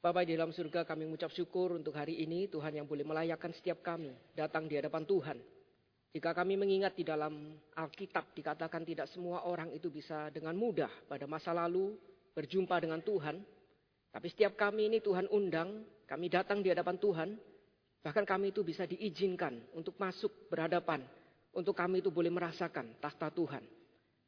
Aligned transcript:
Bapak 0.00 0.24
di 0.24 0.32
dalam 0.32 0.48
surga 0.48 0.88
kami 0.88 1.04
mengucap 1.04 1.28
syukur 1.28 1.76
untuk 1.76 1.92
hari 1.92 2.24
ini 2.24 2.48
Tuhan 2.48 2.72
yang 2.72 2.88
boleh 2.88 3.04
melayakkan 3.04 3.52
setiap 3.52 3.84
kami 3.84 4.08
datang 4.32 4.64
di 4.64 4.80
hadapan 4.80 5.04
Tuhan. 5.04 5.36
Jika 6.16 6.32
kami 6.32 6.56
mengingat 6.56 6.96
di 6.96 7.04
dalam 7.04 7.52
Alkitab 7.76 8.32
dikatakan 8.32 8.80
tidak 8.88 9.12
semua 9.12 9.44
orang 9.44 9.68
itu 9.76 9.92
bisa 9.92 10.32
dengan 10.32 10.56
mudah 10.56 10.88
pada 11.04 11.28
masa 11.28 11.52
lalu 11.52 12.00
berjumpa 12.32 12.80
dengan 12.80 13.04
Tuhan. 13.04 13.44
Tapi 14.08 14.26
setiap 14.32 14.56
kami 14.56 14.88
ini 14.88 15.04
Tuhan 15.04 15.28
undang, 15.28 15.84
kami 16.08 16.32
datang 16.32 16.64
di 16.64 16.72
hadapan 16.72 16.96
Tuhan. 16.96 17.36
Bahkan 18.00 18.24
kami 18.24 18.56
itu 18.56 18.64
bisa 18.64 18.88
diizinkan 18.88 19.52
untuk 19.76 20.00
masuk 20.00 20.48
berhadapan. 20.48 21.04
Untuk 21.52 21.76
kami 21.76 22.00
itu 22.00 22.08
boleh 22.08 22.32
merasakan 22.32 22.96
tahta 23.04 23.28
Tuhan. 23.28 23.60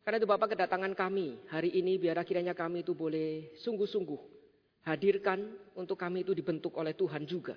Karena 0.04 0.20
itu 0.20 0.29
Bapak 0.29 0.52
kedatangan 0.52 0.93
kami 0.93 1.41
hari 1.48 1.73
ini 1.80 1.96
biar 1.96 2.20
akhirnya 2.20 2.52
kami 2.52 2.84
itu 2.84 2.93
boleh 2.93 3.57
sungguh-sungguh 3.64 4.41
hadirkan 4.82 5.46
untuk 5.78 5.98
kami 5.98 6.26
itu 6.26 6.34
dibentuk 6.34 6.74
oleh 6.78 6.94
Tuhan 6.94 7.22
juga. 7.26 7.54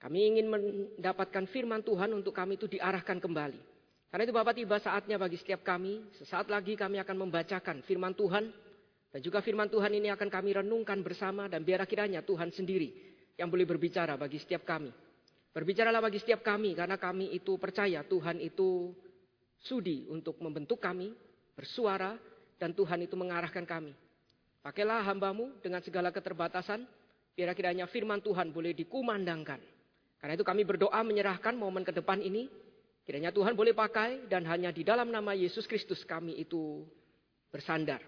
Kami 0.00 0.18
ingin 0.32 0.46
mendapatkan 0.48 1.44
firman 1.52 1.84
Tuhan 1.84 2.16
untuk 2.16 2.32
kami 2.32 2.56
itu 2.56 2.64
diarahkan 2.64 3.20
kembali. 3.20 3.60
Karena 4.10 4.22
itu 4.26 4.34
Bapak 4.34 4.56
tiba 4.56 4.80
saatnya 4.80 5.20
bagi 5.20 5.36
setiap 5.36 5.60
kami, 5.62 6.02
sesaat 6.18 6.48
lagi 6.48 6.74
kami 6.74 6.98
akan 7.04 7.16
membacakan 7.28 7.84
firman 7.84 8.16
Tuhan. 8.16 8.48
Dan 9.10 9.20
juga 9.20 9.42
firman 9.42 9.68
Tuhan 9.68 9.90
ini 9.90 10.08
akan 10.14 10.30
kami 10.30 10.56
renungkan 10.56 11.02
bersama 11.02 11.50
dan 11.50 11.66
biar 11.66 11.82
akhirnya 11.82 12.22
Tuhan 12.22 12.54
sendiri 12.54 12.94
yang 13.36 13.50
boleh 13.50 13.66
berbicara 13.66 14.14
bagi 14.14 14.38
setiap 14.38 14.62
kami. 14.62 14.88
Berbicaralah 15.50 15.98
bagi 15.98 16.22
setiap 16.22 16.46
kami 16.46 16.78
karena 16.78 16.94
kami 16.94 17.34
itu 17.34 17.58
percaya 17.58 18.06
Tuhan 18.06 18.38
itu 18.38 18.94
sudi 19.58 20.06
untuk 20.06 20.38
membentuk 20.38 20.78
kami, 20.78 21.10
bersuara, 21.58 22.14
dan 22.54 22.70
Tuhan 22.70 23.02
itu 23.02 23.18
mengarahkan 23.18 23.66
kami. 23.66 23.90
Pakailah 24.60 25.00
hambamu 25.08 25.56
dengan 25.64 25.80
segala 25.80 26.12
keterbatasan, 26.12 26.84
biar 27.32 27.56
kiranya 27.56 27.88
firman 27.88 28.20
Tuhan 28.20 28.52
boleh 28.52 28.76
dikumandangkan. 28.76 29.60
Karena 30.20 30.36
itu 30.36 30.44
kami 30.44 30.68
berdoa 30.68 31.00
menyerahkan 31.00 31.56
momen 31.56 31.80
ke 31.80 31.96
depan 31.96 32.20
ini, 32.20 32.44
kiranya 33.08 33.32
Tuhan 33.32 33.56
boleh 33.56 33.72
pakai 33.72 34.28
dan 34.28 34.44
hanya 34.44 34.68
di 34.68 34.84
dalam 34.84 35.08
nama 35.08 35.32
Yesus 35.32 35.64
Kristus 35.64 36.04
kami 36.04 36.36
itu 36.36 36.84
bersandar. 37.48 38.04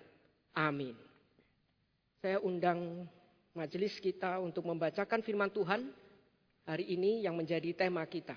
Amin. 0.53 0.93
Saya 2.21 2.37
undang 2.45 3.09
majelis 3.57 3.97
kita 3.97 4.37
untuk 4.45 4.69
membacakan 4.69 5.25
firman 5.25 5.48
Tuhan 5.48 5.89
hari 6.69 6.85
ini 6.93 7.25
yang 7.25 7.33
menjadi 7.33 7.73
tema 7.73 8.05
kita. 8.05 8.37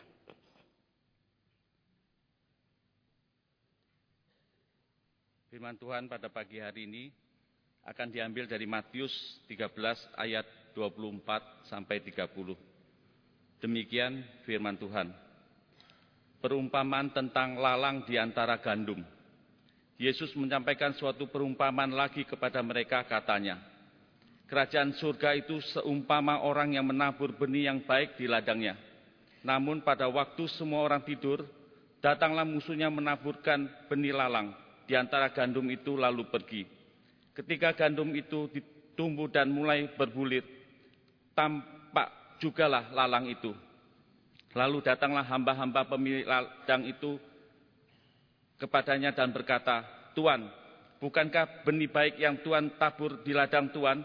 Firman 5.52 5.76
Tuhan 5.76 6.08
pada 6.08 6.32
pagi 6.32 6.64
hari 6.64 6.88
ini 6.88 7.25
akan 7.86 8.08
diambil 8.10 8.50
dari 8.50 8.66
Matius 8.66 9.14
13 9.46 10.18
ayat 10.18 10.46
24 10.74 11.70
sampai 11.70 12.02
30. 12.02 12.58
Demikian 13.62 14.26
firman 14.44 14.74
Tuhan. 14.76 15.14
Perumpamaan 16.42 17.14
tentang 17.14 17.58
lalang 17.62 18.06
di 18.06 18.18
antara 18.18 18.58
gandum. 18.58 19.02
Yesus 19.96 20.36
menyampaikan 20.36 20.92
suatu 20.98 21.30
perumpamaan 21.32 21.94
lagi 21.94 22.28
kepada 22.28 22.60
mereka 22.60 23.06
katanya. 23.08 23.62
Kerajaan 24.46 24.94
surga 25.00 25.34
itu 25.40 25.58
seumpama 25.74 26.46
orang 26.46 26.78
yang 26.78 26.86
menabur 26.86 27.34
benih 27.34 27.72
yang 27.72 27.82
baik 27.82 28.14
di 28.20 28.30
ladangnya. 28.30 28.78
Namun 29.42 29.82
pada 29.82 30.06
waktu 30.06 30.46
semua 30.54 30.86
orang 30.86 31.02
tidur, 31.02 31.46
datanglah 32.04 32.46
musuhnya 32.46 32.92
menaburkan 32.94 33.66
benih 33.90 34.14
lalang 34.14 34.54
di 34.86 34.94
antara 34.94 35.34
gandum 35.34 35.66
itu 35.74 35.98
lalu 35.98 36.30
pergi. 36.30 36.75
Ketika 37.36 37.76
gandum 37.76 38.16
itu 38.16 38.48
ditumbuh 38.48 39.28
dan 39.28 39.52
mulai 39.52 39.92
berbulir, 39.92 40.48
tampak 41.36 42.40
jugalah 42.40 42.88
lalang 42.96 43.28
itu. 43.28 43.52
Lalu 44.56 44.80
datanglah 44.80 45.28
hamba-hamba 45.28 45.84
pemilik 45.84 46.24
ladang 46.24 46.88
itu 46.88 47.20
kepadanya 48.56 49.12
dan 49.12 49.36
berkata, 49.36 49.84
Tuan, 50.16 50.48
bukankah 51.04 51.68
benih 51.68 51.92
baik 51.92 52.16
yang 52.24 52.40
Tuan 52.40 52.72
tabur 52.80 53.20
di 53.20 53.36
ladang 53.36 53.68
Tuan? 53.76 54.00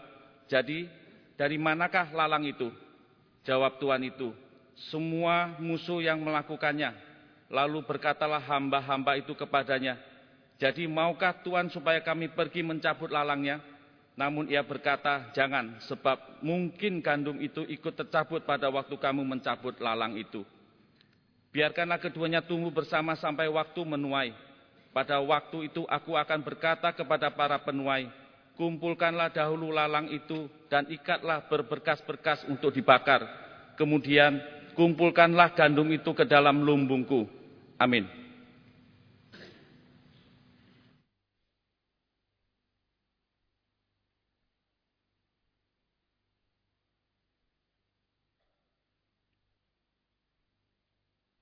Jadi, 0.51 0.91
dari 1.39 1.55
manakah 1.55 2.11
lalang 2.11 2.43
itu? 2.43 2.67
Jawab 3.47 3.79
Tuan 3.79 4.03
itu, 4.03 4.35
semua 4.91 5.55
musuh 5.55 6.03
yang 6.03 6.19
melakukannya. 6.19 6.91
Lalu 7.47 7.79
berkatalah 7.87 8.43
hamba-hamba 8.43 9.23
itu 9.23 9.31
kepadanya, 9.39 9.95
jadi 10.61 10.85
maukah 10.85 11.33
Tuhan 11.41 11.73
supaya 11.73 11.97
kami 12.05 12.29
pergi 12.29 12.61
mencabut 12.61 13.09
lalangnya? 13.09 13.57
Namun 14.13 14.45
ia 14.45 14.61
berkata, 14.61 15.33
jangan, 15.33 15.81
sebab 15.89 16.37
mungkin 16.45 17.01
gandum 17.01 17.41
itu 17.41 17.65
ikut 17.65 17.97
tercabut 17.97 18.45
pada 18.45 18.69
waktu 18.69 18.93
kamu 18.93 19.25
mencabut 19.25 19.73
lalang 19.81 20.13
itu. 20.21 20.45
Biarkanlah 21.49 21.97
keduanya 21.97 22.45
tumbuh 22.45 22.69
bersama 22.69 23.17
sampai 23.17 23.49
waktu 23.49 23.81
menuai. 23.81 24.37
Pada 24.93 25.17
waktu 25.17 25.73
itu 25.73 25.81
aku 25.89 26.13
akan 26.13 26.45
berkata 26.45 26.93
kepada 26.93 27.33
para 27.33 27.57
penuai, 27.65 28.13
kumpulkanlah 28.53 29.33
dahulu 29.33 29.73
lalang 29.73 30.13
itu 30.13 30.45
dan 30.69 30.85
ikatlah 30.93 31.49
berberkas-berkas 31.49 32.45
untuk 32.45 32.69
dibakar. 32.69 33.25
Kemudian 33.81 34.37
kumpulkanlah 34.77 35.57
gandum 35.57 35.89
itu 35.89 36.13
ke 36.13 36.29
dalam 36.29 36.61
lumbungku. 36.61 37.25
Amin. 37.81 38.20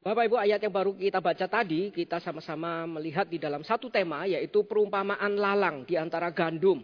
Bapak 0.09 0.25
Ibu 0.25 0.41
ayat 0.41 0.57
yang 0.65 0.73
baru 0.73 0.97
kita 0.97 1.21
baca 1.21 1.45
tadi, 1.45 1.93
kita 1.93 2.17
sama-sama 2.17 2.89
melihat 2.97 3.29
di 3.29 3.37
dalam 3.37 3.61
satu 3.61 3.93
tema 3.93 4.25
yaitu 4.25 4.65
perumpamaan 4.65 5.37
lalang 5.37 5.85
di 5.85 6.01
antara 6.01 6.33
gandum. 6.33 6.81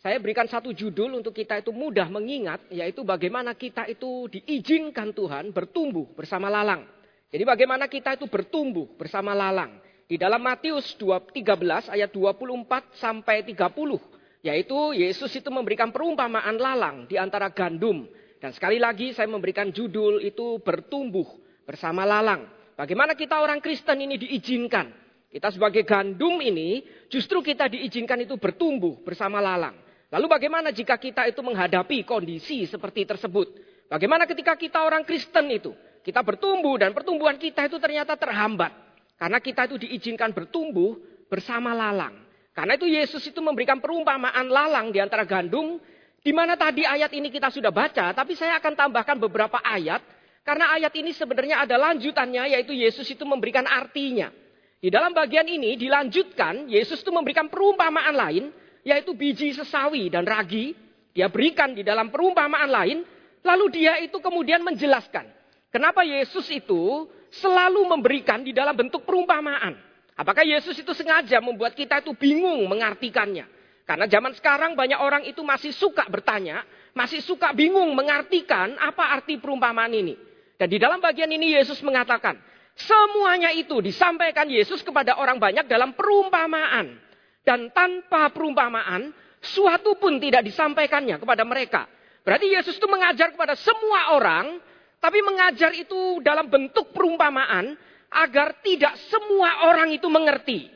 Saya 0.00 0.16
berikan 0.16 0.48
satu 0.48 0.72
judul 0.72 1.20
untuk 1.20 1.36
kita 1.36 1.60
itu 1.60 1.68
mudah 1.68 2.08
mengingat, 2.08 2.64
yaitu 2.72 3.04
bagaimana 3.04 3.52
kita 3.52 3.84
itu 3.92 4.24
diizinkan 4.32 5.12
Tuhan 5.12 5.52
bertumbuh 5.52 6.16
bersama 6.16 6.48
lalang. 6.48 6.88
Jadi 7.28 7.44
bagaimana 7.44 7.92
kita 7.92 8.16
itu 8.16 8.24
bertumbuh 8.24 8.88
bersama 8.96 9.36
lalang. 9.36 9.76
Di 10.08 10.16
dalam 10.16 10.40
Matius 10.40 10.96
13 10.96 11.92
ayat 11.92 12.08
24 12.08 12.88
sampai 12.96 13.44
30, 13.52 14.48
yaitu 14.48 14.78
Yesus 14.96 15.28
itu 15.36 15.52
memberikan 15.52 15.92
perumpamaan 15.92 16.56
lalang 16.56 17.04
di 17.04 17.20
antara 17.20 17.52
gandum. 17.52 18.08
Dan 18.40 18.56
sekali 18.56 18.80
lagi 18.80 19.12
saya 19.12 19.28
memberikan 19.28 19.68
judul 19.68 20.24
itu 20.24 20.56
bertumbuh 20.64 21.28
bersama 21.68 22.08
lalang. 22.08 22.61
Bagaimana 22.82 23.14
kita 23.14 23.38
orang 23.38 23.62
Kristen 23.62 23.94
ini 24.02 24.18
diizinkan? 24.18 24.90
Kita 25.30 25.54
sebagai 25.54 25.86
gandum 25.86 26.42
ini 26.42 26.82
justru 27.06 27.38
kita 27.38 27.70
diizinkan 27.70 28.26
itu 28.26 28.34
bertumbuh 28.34 28.98
bersama 29.06 29.38
lalang. 29.38 29.78
Lalu 30.10 30.26
bagaimana 30.26 30.74
jika 30.74 30.98
kita 30.98 31.30
itu 31.30 31.38
menghadapi 31.46 32.02
kondisi 32.02 32.66
seperti 32.66 33.06
tersebut? 33.06 33.54
Bagaimana 33.86 34.26
ketika 34.26 34.58
kita 34.58 34.82
orang 34.82 35.06
Kristen 35.06 35.46
itu? 35.54 35.70
Kita 36.02 36.26
bertumbuh 36.26 36.74
dan 36.74 36.90
pertumbuhan 36.90 37.38
kita 37.38 37.70
itu 37.70 37.78
ternyata 37.78 38.18
terhambat. 38.18 38.74
Karena 39.14 39.38
kita 39.38 39.70
itu 39.70 39.78
diizinkan 39.86 40.34
bertumbuh 40.34 40.98
bersama 41.30 41.70
lalang. 41.78 42.18
Karena 42.50 42.74
itu 42.74 42.90
Yesus 42.90 43.22
itu 43.30 43.38
memberikan 43.38 43.78
perumpamaan 43.78 44.50
lalang 44.50 44.90
di 44.90 44.98
antara 44.98 45.22
gandum. 45.22 45.78
Di 46.18 46.34
mana 46.34 46.58
tadi 46.58 46.82
ayat 46.82 47.14
ini 47.14 47.30
kita 47.30 47.46
sudah 47.46 47.70
baca. 47.70 48.10
Tapi 48.10 48.34
saya 48.34 48.58
akan 48.58 48.74
tambahkan 48.74 49.22
beberapa 49.22 49.62
ayat 49.62 50.02
karena 50.42 50.74
ayat 50.74 50.90
ini 50.98 51.14
sebenarnya 51.14 51.62
ada 51.62 51.78
lanjutannya 51.78 52.58
yaitu 52.58 52.74
Yesus 52.74 53.06
itu 53.06 53.22
memberikan 53.22 53.62
artinya. 53.62 54.34
Di 54.82 54.90
dalam 54.90 55.14
bagian 55.14 55.46
ini 55.46 55.78
dilanjutkan 55.78 56.66
Yesus 56.66 57.06
itu 57.06 57.14
memberikan 57.14 57.46
perumpamaan 57.46 58.10
lain 58.10 58.50
yaitu 58.82 59.14
biji 59.14 59.54
sesawi 59.54 60.10
dan 60.10 60.26
ragi. 60.26 60.74
Dia 61.14 61.30
berikan 61.30 61.70
di 61.70 61.86
dalam 61.86 62.10
perumpamaan 62.10 62.66
lain 62.66 63.06
lalu 63.46 63.70
dia 63.70 64.02
itu 64.02 64.18
kemudian 64.18 64.66
menjelaskan. 64.66 65.30
Kenapa 65.70 66.02
Yesus 66.02 66.50
itu 66.50 67.06
selalu 67.30 67.86
memberikan 67.86 68.42
di 68.42 68.50
dalam 68.50 68.74
bentuk 68.74 69.06
perumpamaan. 69.06 69.78
Apakah 70.18 70.44
Yesus 70.44 70.76
itu 70.76 70.92
sengaja 70.92 71.38
membuat 71.38 71.72
kita 71.72 72.02
itu 72.02 72.12
bingung 72.18 72.66
mengartikannya? 72.68 73.48
Karena 73.86 74.06
zaman 74.10 74.34
sekarang 74.36 74.76
banyak 74.76 75.00
orang 75.00 75.22
itu 75.24 75.40
masih 75.40 75.72
suka 75.72 76.04
bertanya, 76.06 76.62
masih 76.92 77.24
suka 77.24 77.50
bingung 77.56 77.94
mengartikan 77.96 78.76
apa 78.76 79.16
arti 79.16 79.40
perumpamaan 79.40 79.90
ini. 79.90 80.31
Dan 80.62 80.70
di 80.70 80.78
dalam 80.78 81.02
bagian 81.02 81.26
ini 81.26 81.58
Yesus 81.58 81.82
mengatakan, 81.82 82.38
semuanya 82.78 83.50
itu 83.50 83.82
disampaikan 83.82 84.46
Yesus 84.46 84.78
kepada 84.86 85.18
orang 85.18 85.42
banyak 85.42 85.66
dalam 85.66 85.90
perumpamaan. 85.98 87.02
Dan 87.42 87.74
tanpa 87.74 88.30
perumpamaan, 88.30 89.10
suatu 89.42 89.98
pun 89.98 90.22
tidak 90.22 90.46
disampaikannya 90.46 91.18
kepada 91.18 91.42
mereka. 91.42 91.90
Berarti 92.22 92.54
Yesus 92.54 92.78
itu 92.78 92.86
mengajar 92.86 93.34
kepada 93.34 93.58
semua 93.58 94.14
orang, 94.14 94.62
tapi 95.02 95.18
mengajar 95.26 95.74
itu 95.74 96.22
dalam 96.22 96.46
bentuk 96.46 96.94
perumpamaan 96.94 97.74
agar 98.14 98.62
tidak 98.62 98.94
semua 99.10 99.66
orang 99.66 99.90
itu 99.90 100.06
mengerti. 100.06 100.70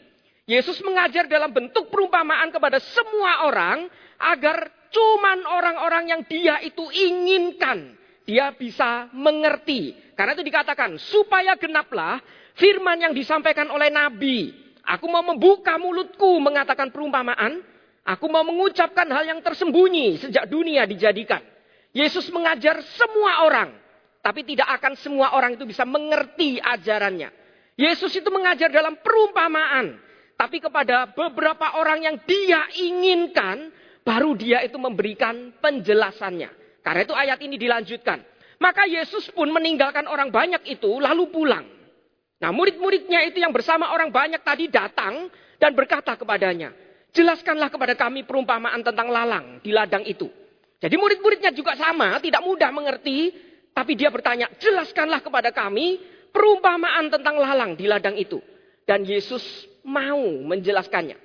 Yesus 0.51 0.83
mengajar 0.83 1.31
dalam 1.31 1.55
bentuk 1.55 1.95
perumpamaan 1.95 2.51
kepada 2.51 2.83
semua 2.83 3.47
orang 3.47 3.87
agar 4.19 4.67
cuman 4.91 5.47
orang-orang 5.47 6.05
yang 6.11 6.23
dia 6.27 6.59
itu 6.67 6.83
inginkan. 6.91 7.96
Dia 8.27 8.51
bisa 8.51 9.07
mengerti. 9.15 9.95
Karena 10.19 10.35
itu 10.35 10.43
dikatakan, 10.43 10.99
supaya 10.99 11.55
genaplah 11.55 12.19
firman 12.59 12.99
yang 12.99 13.15
disampaikan 13.15 13.71
oleh 13.71 13.87
Nabi. 13.87 14.51
Aku 14.83 15.07
mau 15.07 15.23
membuka 15.23 15.79
mulutku 15.79 16.43
mengatakan 16.43 16.91
perumpamaan. 16.91 17.63
Aku 18.07 18.31
mau 18.31 18.43
mengucapkan 18.43 19.07
hal 19.11 19.27
yang 19.31 19.41
tersembunyi 19.43 20.19
sejak 20.23 20.47
dunia 20.47 20.87
dijadikan. 20.87 21.43
Yesus 21.95 22.31
mengajar 22.35 22.83
semua 22.99 23.47
orang. 23.47 23.71
Tapi 24.23 24.43
tidak 24.43 24.75
akan 24.79 24.99
semua 24.99 25.39
orang 25.39 25.55
itu 25.55 25.63
bisa 25.63 25.87
mengerti 25.87 26.59
ajarannya. 26.59 27.31
Yesus 27.79 28.11
itu 28.15 28.27
mengajar 28.31 28.71
dalam 28.75 28.99
perumpamaan. 28.99 30.03
Tapi 30.35 30.59
kepada 30.59 31.15
beberapa 31.15 31.79
orang 31.79 32.03
yang 32.03 32.17
dia 32.27 32.67
inginkan, 32.75 33.71
baru 34.03 34.35
dia 34.35 34.67
itu 34.67 34.77
memberikan 34.79 35.55
penjelasannya. 35.63 36.66
Karena 36.87 37.03
itu 37.03 37.15
ayat 37.19 37.43
ini 37.43 37.59
dilanjutkan. 37.59 38.23
Maka 38.63 38.87
Yesus 38.87 39.35
pun 39.35 39.51
meninggalkan 39.51 40.07
orang 40.07 40.31
banyak 40.31 40.63
itu 40.71 41.03
lalu 41.03 41.27
pulang. 41.35 41.67
Nah 42.39 42.51
murid-muridnya 42.55 43.27
itu 43.27 43.43
yang 43.43 43.51
bersama 43.51 43.91
orang 43.91 44.15
banyak 44.15 44.39
tadi 44.47 44.71
datang 44.71 45.27
dan 45.59 45.75
berkata 45.75 46.15
kepadanya. 46.15 46.71
Jelaskanlah 47.11 47.75
kepada 47.75 47.99
kami 47.99 48.23
perumpamaan 48.23 48.87
tentang 48.87 49.11
lalang 49.11 49.59
di 49.67 49.75
ladang 49.75 50.07
itu. 50.07 50.31
Jadi 50.79 50.95
murid-muridnya 50.95 51.51
juga 51.51 51.75
sama, 51.75 52.23
tidak 52.23 52.47
mudah 52.47 52.71
mengerti. 52.71 53.35
Tapi 53.75 53.93
dia 53.99 54.09
bertanya, 54.09 54.47
jelaskanlah 54.57 55.21
kepada 55.21 55.51
kami 55.51 55.99
perumpamaan 56.31 57.11
tentang 57.11 57.37
lalang 57.41 57.75
di 57.75 57.85
ladang 57.91 58.15
itu. 58.15 58.39
Dan 58.87 59.03
Yesus 59.03 59.43
mau 59.83 60.23
menjelaskannya. 60.23 61.19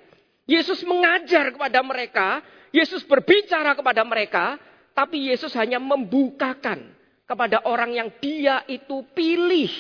Yesus 0.49 0.83
mengajar 0.83 1.53
kepada 1.53 1.79
mereka, 1.85 2.41
Yesus 2.75 3.03
berbicara 3.07 3.75
kepada 3.75 4.03
mereka, 4.03 4.59
tapi 4.91 5.31
Yesus 5.31 5.55
hanya 5.55 5.79
membukakan 5.79 6.83
kepada 7.23 7.63
orang 7.63 7.95
yang 7.95 8.09
dia 8.19 8.67
itu 8.67 9.07
pilih. 9.15 9.71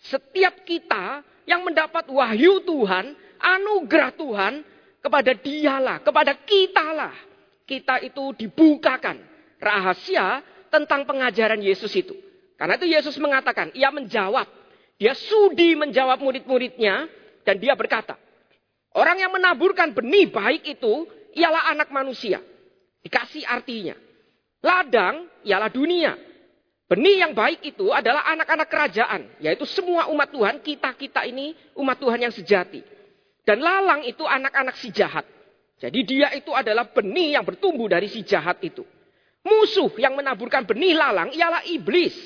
Setiap 0.00 0.64
kita 0.64 1.20
yang 1.44 1.60
mendapat 1.64 2.08
wahyu 2.08 2.64
Tuhan, 2.64 3.12
anugerah 3.36 4.12
Tuhan, 4.16 4.54
kepada 5.04 5.32
dialah, 5.36 6.00
kepada 6.00 6.32
kitalah. 6.48 7.14
Kita 7.68 8.00
itu 8.00 8.32
dibukakan 8.32 9.20
rahasia 9.60 10.40
tentang 10.72 11.04
pengajaran 11.04 11.60
Yesus 11.60 11.92
itu. 11.92 12.16
Karena 12.56 12.80
itu 12.80 12.88
Yesus 12.88 13.20
mengatakan, 13.20 13.68
ia 13.76 13.92
menjawab. 13.92 14.48
Dia 14.98 15.14
sudi 15.14 15.78
menjawab 15.78 16.18
murid-muridnya 16.18 17.06
dan 17.46 17.60
dia 17.62 17.78
berkata, 17.78 18.18
orang 18.96 19.22
yang 19.22 19.30
menaburkan 19.30 19.94
benih 19.94 20.26
baik 20.26 20.66
itu 20.66 21.06
ialah 21.38 21.70
anak 21.70 21.92
manusia. 21.94 22.42
Dikasih 23.04 23.46
artinya. 23.46 24.07
Ladang 24.62 25.28
ialah 25.46 25.70
dunia. 25.70 26.18
Benih 26.88 27.20
yang 27.20 27.36
baik 27.36 27.60
itu 27.62 27.92
adalah 27.92 28.24
anak-anak 28.32 28.68
kerajaan. 28.68 29.22
Yaitu 29.44 29.68
semua 29.68 30.08
umat 30.08 30.32
Tuhan, 30.32 30.64
kita-kita 30.64 31.28
ini 31.28 31.52
umat 31.76 32.00
Tuhan 32.00 32.18
yang 32.24 32.32
sejati. 32.32 32.80
Dan 33.44 33.60
lalang 33.60 34.04
itu 34.08 34.24
anak-anak 34.24 34.76
si 34.80 34.88
jahat. 34.92 35.24
Jadi 35.78 36.00
dia 36.02 36.34
itu 36.34 36.50
adalah 36.50 36.90
benih 36.90 37.38
yang 37.38 37.44
bertumbuh 37.46 37.86
dari 37.86 38.10
si 38.10 38.26
jahat 38.26 38.58
itu. 38.64 38.82
Musuh 39.46 39.94
yang 40.00 40.18
menaburkan 40.18 40.66
benih 40.66 40.96
lalang 40.96 41.30
ialah 41.30 41.62
iblis. 41.70 42.16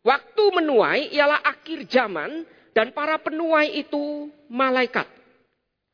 Waktu 0.00 0.44
menuai 0.56 1.12
ialah 1.12 1.44
akhir 1.44 1.84
zaman 1.90 2.48
dan 2.72 2.94
para 2.96 3.20
penuai 3.20 3.76
itu 3.76 4.30
malaikat. 4.48 5.04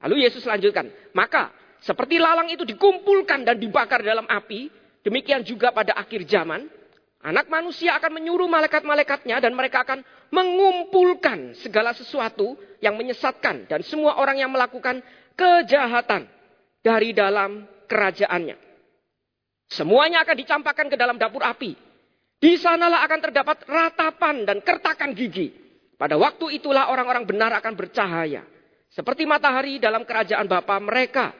Lalu 0.05 0.29
Yesus 0.29 0.45
lanjutkan, 0.45 0.87
maka 1.17 1.51
seperti 1.81 2.21
lalang 2.21 2.53
itu 2.53 2.63
dikumpulkan 2.63 3.43
dan 3.43 3.57
dibakar 3.57 4.05
dalam 4.05 4.29
api, 4.29 4.69
Demikian 5.05 5.45
juga 5.45 5.69
pada 5.69 5.93
akhir 6.01 6.25
zaman, 6.25 6.65
anak 7.21 7.53
manusia 7.53 7.93
akan 8.01 8.17
menyuruh 8.17 8.49
malaikat-malaikatnya 8.49 9.37
dan 9.37 9.53
mereka 9.53 9.85
akan 9.85 10.01
mengumpulkan 10.33 11.53
segala 11.61 11.93
sesuatu 11.93 12.57
yang 12.81 12.97
menyesatkan 12.97 13.69
dan 13.69 13.85
semua 13.85 14.17
orang 14.17 14.41
yang 14.41 14.49
melakukan 14.49 15.05
kejahatan 15.37 16.25
dari 16.81 17.13
dalam 17.13 17.69
kerajaannya. 17.85 18.57
Semuanya 19.69 20.25
akan 20.25 20.37
dicampakkan 20.41 20.89
ke 20.89 20.97
dalam 20.97 21.21
dapur 21.21 21.45
api. 21.45 21.77
Di 22.41 22.61
sanalah 22.61 23.05
akan 23.05 23.21
terdapat 23.29 23.65
ratapan 23.65 24.45
dan 24.45 24.61
kertakan 24.61 25.13
gigi. 25.17 25.53
Pada 25.97 26.17
waktu 26.21 26.61
itulah 26.61 26.93
orang-orang 26.93 27.25
benar 27.25 27.53
akan 27.61 27.73
bercahaya. 27.77 28.45
Seperti 28.93 29.25
matahari 29.25 29.81
dalam 29.81 30.05
kerajaan 30.05 30.45
Bapa 30.49 30.77
mereka. 30.81 31.33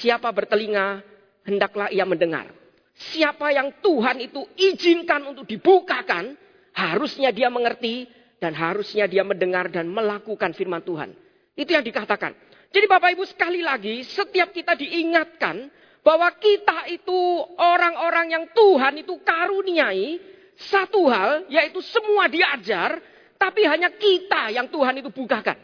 Siapa 0.00 0.28
bertelinga, 0.32 1.00
hendaklah 1.44 1.88
ia 1.88 2.04
mendengar. 2.04 2.65
Siapa 2.96 3.52
yang 3.52 3.76
Tuhan 3.84 4.24
itu 4.24 4.40
izinkan 4.56 5.28
untuk 5.28 5.44
dibukakan, 5.44 6.32
harusnya 6.72 7.28
dia 7.28 7.52
mengerti 7.52 8.08
dan 8.40 8.56
harusnya 8.56 9.04
dia 9.04 9.20
mendengar 9.20 9.68
dan 9.68 9.84
melakukan 9.92 10.56
firman 10.56 10.80
Tuhan. 10.80 11.12
Itu 11.52 11.76
yang 11.76 11.84
dikatakan. 11.84 12.32
Jadi 12.72 12.86
Bapak 12.88 13.12
Ibu 13.12 13.24
sekali 13.28 13.60
lagi, 13.60 14.00
setiap 14.00 14.52
kita 14.52 14.76
diingatkan 14.76 15.68
bahwa 16.00 16.28
kita 16.40 16.88
itu 16.88 17.18
orang-orang 17.60 18.32
yang 18.32 18.44
Tuhan 18.56 19.04
itu 19.04 19.20
karuniai 19.20 20.16
satu 20.56 21.08
hal, 21.12 21.44
yaitu 21.52 21.84
semua 21.84 22.32
diajar, 22.32 22.96
tapi 23.36 23.68
hanya 23.68 23.92
kita 23.92 24.56
yang 24.56 24.72
Tuhan 24.72 25.04
itu 25.04 25.12
bukakan. 25.12 25.56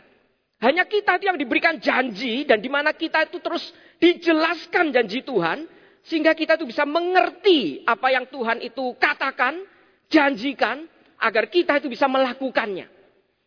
Hanya 0.61 0.85
kita 0.85 1.17
yang 1.19 1.41
diberikan 1.41 1.81
janji 1.81 2.45
dan 2.45 2.61
di 2.61 2.69
mana 2.69 2.93
kita 2.93 3.25
itu 3.27 3.41
terus 3.41 3.73
dijelaskan 3.99 4.95
janji 4.95 5.25
Tuhan 5.25 5.67
sehingga 6.03 6.35
kita 6.35 6.59
tuh 6.59 6.67
bisa 6.67 6.83
mengerti 6.83 7.87
apa 7.87 8.11
yang 8.11 8.27
Tuhan 8.27 8.59
itu 8.59 8.99
katakan, 8.99 9.63
janjikan, 10.11 10.83
agar 11.23 11.47
kita 11.47 11.79
itu 11.79 11.87
bisa 11.87 12.11
melakukannya. 12.11 12.91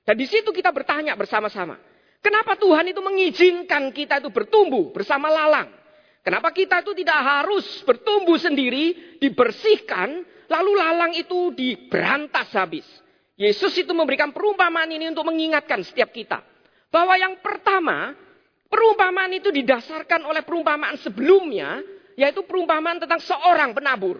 Dan 0.07 0.16
di 0.16 0.24
situ 0.24 0.56
kita 0.56 0.72
bertanya 0.72 1.19
bersama-sama. 1.19 1.75
Kenapa 2.24 2.56
Tuhan 2.56 2.90
itu 2.90 3.02
mengizinkan 3.04 3.92
kita 3.92 4.24
itu 4.24 4.31
bertumbuh 4.31 4.96
bersama 4.96 5.28
lalang? 5.30 5.69
Kenapa 6.25 6.50
kita 6.50 6.81
itu 6.81 6.98
tidak 6.98 7.19
harus 7.22 7.86
bertumbuh 7.86 8.40
sendiri, 8.42 9.18
dibersihkan, 9.22 10.25
lalu 10.50 10.72
lalang 10.74 11.13
itu 11.13 11.54
diberantas 11.54 12.50
habis? 12.58 12.88
Yesus 13.36 13.75
itu 13.78 13.92
memberikan 13.94 14.31
perumpamaan 14.34 14.90
ini 14.90 15.12
untuk 15.12 15.28
mengingatkan 15.28 15.86
setiap 15.86 16.10
kita. 16.10 16.42
Bahwa 16.90 17.13
yang 17.19 17.38
pertama, 17.44 18.16
perumpamaan 18.72 19.38
itu 19.38 19.54
didasarkan 19.54 20.25
oleh 20.25 20.42
perumpamaan 20.42 20.98
sebelumnya 20.98 21.84
yaitu 22.15 22.44
perumpamaan 22.47 23.00
tentang 23.00 23.19
seorang 23.19 23.75
penabur. 23.75 24.19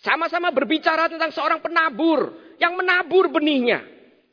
Sama-sama 0.00 0.54
berbicara 0.54 1.10
tentang 1.10 1.30
seorang 1.34 1.58
penabur 1.62 2.34
yang 2.58 2.74
menabur 2.78 3.28
benihnya. 3.30 3.82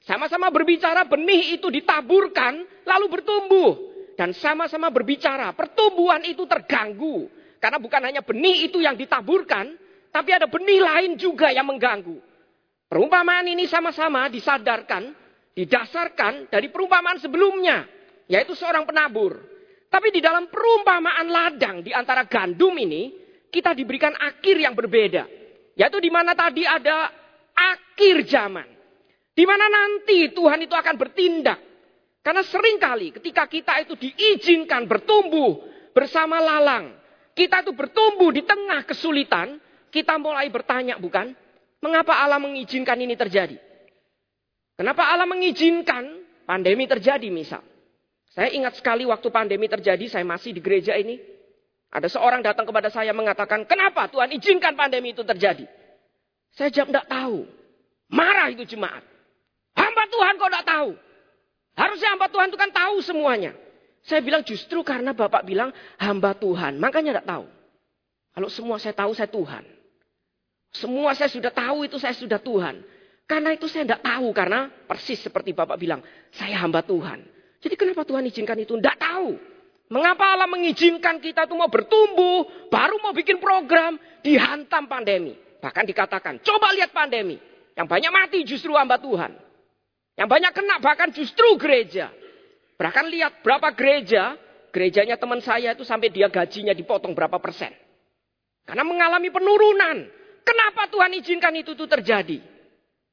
Sama-sama 0.04 0.52
berbicara 0.52 1.08
benih 1.08 1.56
itu 1.56 1.72
ditaburkan 1.72 2.64
lalu 2.86 3.06
bertumbuh. 3.20 3.72
Dan 4.14 4.30
sama-sama 4.38 4.94
berbicara 4.94 5.56
pertumbuhan 5.58 6.22
itu 6.28 6.46
terganggu. 6.46 7.26
Karena 7.58 7.80
bukan 7.80 8.02
hanya 8.04 8.22
benih 8.22 8.68
itu 8.70 8.84
yang 8.84 8.94
ditaburkan, 8.94 9.74
tapi 10.12 10.30
ada 10.36 10.46
benih 10.46 10.84
lain 10.84 11.12
juga 11.18 11.50
yang 11.50 11.66
mengganggu. 11.66 12.20
Perumpamaan 12.92 13.50
ini 13.50 13.66
sama-sama 13.66 14.30
disadarkan, 14.30 15.16
didasarkan 15.58 16.52
dari 16.52 16.70
perumpamaan 16.70 17.18
sebelumnya, 17.18 17.88
yaitu 18.30 18.54
seorang 18.54 18.86
penabur. 18.86 19.53
Tapi 19.94 20.10
di 20.10 20.26
dalam 20.26 20.50
perumpamaan 20.50 21.30
ladang 21.30 21.86
di 21.86 21.94
antara 21.94 22.26
gandum 22.26 22.74
ini, 22.82 23.14
kita 23.54 23.78
diberikan 23.78 24.10
akhir 24.18 24.58
yang 24.58 24.74
berbeda. 24.74 25.30
Yaitu 25.78 26.02
di 26.02 26.10
mana 26.10 26.34
tadi 26.34 26.66
ada 26.66 27.14
akhir 27.54 28.26
zaman. 28.26 28.66
Di 29.38 29.46
mana 29.46 29.70
nanti 29.70 30.34
Tuhan 30.34 30.66
itu 30.66 30.74
akan 30.74 30.96
bertindak. 30.98 31.62
Karena 32.26 32.42
sering 32.42 32.82
kali 32.82 33.14
ketika 33.14 33.46
kita 33.46 33.86
itu 33.86 33.94
diizinkan 33.94 34.90
bertumbuh 34.90 35.62
bersama 35.94 36.42
lalang. 36.42 36.98
Kita 37.38 37.62
itu 37.62 37.78
bertumbuh 37.78 38.34
di 38.34 38.42
tengah 38.42 38.90
kesulitan. 38.90 39.62
Kita 39.94 40.18
mulai 40.18 40.50
bertanya 40.50 40.98
bukan? 40.98 41.38
Mengapa 41.86 42.18
Allah 42.18 42.42
mengizinkan 42.42 42.98
ini 42.98 43.14
terjadi? 43.14 43.62
Kenapa 44.74 45.06
Allah 45.06 45.30
mengizinkan 45.30 46.26
pandemi 46.50 46.90
terjadi 46.90 47.30
misal? 47.30 47.62
Saya 48.34 48.50
ingat 48.50 48.82
sekali 48.82 49.06
waktu 49.06 49.30
pandemi 49.30 49.70
terjadi, 49.70 50.10
saya 50.10 50.26
masih 50.26 50.58
di 50.58 50.62
gereja 50.62 50.98
ini. 50.98 51.22
Ada 51.94 52.10
seorang 52.10 52.42
datang 52.42 52.66
kepada 52.66 52.90
saya 52.90 53.14
mengatakan, 53.14 53.70
kenapa 53.70 54.10
Tuhan 54.10 54.34
izinkan 54.34 54.74
pandemi 54.74 55.14
itu 55.14 55.22
terjadi? 55.22 55.70
Saya 56.58 56.74
jawab, 56.74 56.90
tidak 56.90 57.06
tahu. 57.06 57.46
Marah 58.10 58.50
itu 58.50 58.66
jemaat. 58.66 59.06
Hamba 59.78 60.04
Tuhan 60.10 60.34
kok 60.42 60.50
tidak 60.50 60.66
tahu? 60.66 60.90
Harusnya 61.74 62.10
hamba 62.18 62.28
Tuhan 62.30 62.48
itu 62.50 62.58
kan 62.58 62.72
tahu 62.74 62.96
semuanya. 63.06 63.54
Saya 64.06 64.26
bilang 64.26 64.42
justru 64.42 64.82
karena 64.82 65.14
Bapak 65.14 65.46
bilang 65.46 65.70
hamba 66.02 66.34
Tuhan, 66.34 66.82
makanya 66.82 67.22
tidak 67.22 67.28
tahu. 67.30 67.46
Kalau 68.34 68.50
semua 68.50 68.78
saya 68.82 68.94
tahu, 68.98 69.14
saya 69.14 69.30
Tuhan. 69.30 69.64
Semua 70.74 71.14
saya 71.14 71.30
sudah 71.30 71.54
tahu 71.54 71.86
itu 71.86 72.02
saya 72.02 72.18
sudah 72.18 72.42
Tuhan. 72.42 72.82
Karena 73.30 73.54
itu 73.54 73.70
saya 73.70 73.86
tidak 73.86 74.02
tahu, 74.02 74.34
karena 74.34 74.74
persis 74.90 75.22
seperti 75.22 75.54
Bapak 75.54 75.78
bilang, 75.78 76.02
saya 76.34 76.58
hamba 76.66 76.82
Tuhan. 76.82 77.33
Jadi 77.64 77.80
kenapa 77.80 78.04
Tuhan 78.04 78.28
izinkan 78.28 78.60
itu? 78.60 78.76
Tidak 78.76 78.98
tahu. 79.00 79.40
Mengapa 79.88 80.36
Allah 80.36 80.52
mengizinkan 80.52 81.24
kita 81.24 81.48
itu 81.48 81.56
mau 81.56 81.72
bertumbuh, 81.72 82.68
baru 82.68 83.00
mau 83.00 83.16
bikin 83.16 83.40
program, 83.40 83.96
dihantam 84.20 84.90
pandemi. 84.92 85.38
Bahkan 85.64 85.84
dikatakan, 85.88 86.44
coba 86.44 86.76
lihat 86.76 86.92
pandemi. 86.92 87.40
Yang 87.74 87.88
banyak 87.88 88.12
mati 88.12 88.40
justru 88.44 88.76
hamba 88.76 89.00
Tuhan. 89.00 89.32
Yang 90.20 90.30
banyak 90.30 90.52
kena 90.52 90.76
bahkan 90.84 91.10
justru 91.16 91.56
gereja. 91.56 92.12
Bahkan 92.76 93.06
lihat 93.08 93.40
berapa 93.40 93.72
gereja, 93.72 94.36
gerejanya 94.76 95.16
teman 95.16 95.40
saya 95.40 95.72
itu 95.72 95.88
sampai 95.88 96.12
dia 96.12 96.28
gajinya 96.28 96.76
dipotong 96.76 97.16
berapa 97.16 97.40
persen. 97.40 97.72
Karena 98.68 98.84
mengalami 98.84 99.32
penurunan. 99.32 99.98
Kenapa 100.44 100.92
Tuhan 100.92 101.16
izinkan 101.16 101.56
itu 101.56 101.72
tuh 101.74 101.88
terjadi? 101.88 102.44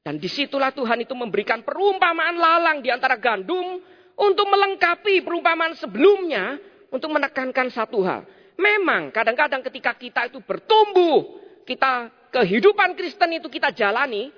Dan 0.01 0.17
di 0.17 0.27
situlah 0.27 0.73
Tuhan 0.73 1.05
itu 1.05 1.13
memberikan 1.13 1.61
perumpamaan 1.61 2.35
lalang 2.35 2.81
di 2.81 2.89
antara 2.89 3.21
gandum 3.21 3.79
untuk 4.21 4.45
melengkapi 4.45 5.25
perumpamaan 5.25 5.73
sebelumnya 5.73 6.61
untuk 6.93 7.09
menekankan 7.09 7.73
satu 7.73 8.05
hal. 8.05 8.21
Memang 8.61 9.09
kadang-kadang 9.09 9.65
ketika 9.65 9.97
kita 9.97 10.29
itu 10.29 10.37
bertumbuh, 10.45 11.41
kita 11.65 12.13
kehidupan 12.29 12.93
Kristen 12.93 13.41
itu 13.41 13.49
kita 13.49 13.73
jalani, 13.73 14.29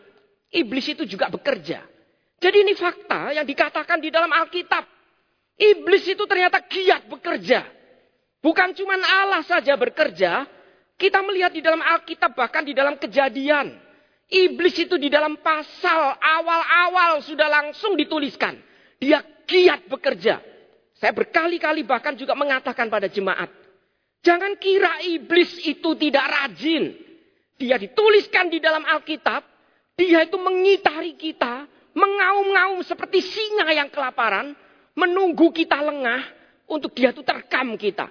iblis 0.48 0.88
itu 0.88 1.04
juga 1.04 1.28
bekerja. 1.28 1.84
Jadi 2.40 2.58
ini 2.64 2.74
fakta 2.80 3.36
yang 3.36 3.44
dikatakan 3.44 4.00
di 4.00 4.08
dalam 4.08 4.32
Alkitab. 4.32 4.88
Iblis 5.60 6.08
itu 6.08 6.24
ternyata 6.24 6.64
giat 6.64 7.08
bekerja. 7.12 7.68
Bukan 8.44 8.76
cuma 8.76 9.00
Allah 9.00 9.44
saja 9.44 9.76
bekerja, 9.80 10.48
kita 11.00 11.20
melihat 11.24 11.52
di 11.52 11.64
dalam 11.64 11.80
Alkitab 11.80 12.36
bahkan 12.36 12.64
di 12.64 12.76
dalam 12.76 12.96
kejadian. 13.00 13.80
Iblis 14.28 14.76
itu 14.88 14.96
di 14.96 15.12
dalam 15.12 15.40
pasal 15.40 16.16
awal-awal 16.20 17.24
sudah 17.24 17.48
langsung 17.48 17.96
dituliskan. 17.96 18.56
Dia 19.00 19.20
giat 19.46 19.88
bekerja. 19.88 20.42
Saya 20.98 21.12
berkali-kali 21.12 21.84
bahkan 21.84 22.16
juga 22.16 22.32
mengatakan 22.38 22.88
pada 22.88 23.12
jemaat. 23.12 23.52
Jangan 24.24 24.56
kira 24.56 25.04
iblis 25.04 25.60
itu 25.68 26.00
tidak 26.00 26.24
rajin. 26.24 26.96
Dia 27.60 27.76
dituliskan 27.76 28.48
di 28.48 28.64
dalam 28.64 28.88
Alkitab. 28.88 29.44
Dia 30.00 30.24
itu 30.24 30.40
mengitari 30.40 31.20
kita. 31.20 31.68
Mengaum-ngaum 31.92 32.80
seperti 32.88 33.20
singa 33.20 33.68
yang 33.76 33.92
kelaparan. 33.92 34.56
Menunggu 34.96 35.52
kita 35.52 35.76
lengah. 35.84 36.24
Untuk 36.72 36.96
dia 36.96 37.12
itu 37.12 37.20
terkam 37.20 37.76
kita. 37.76 38.08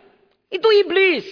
Itu 0.53 0.69
iblis. 0.69 1.25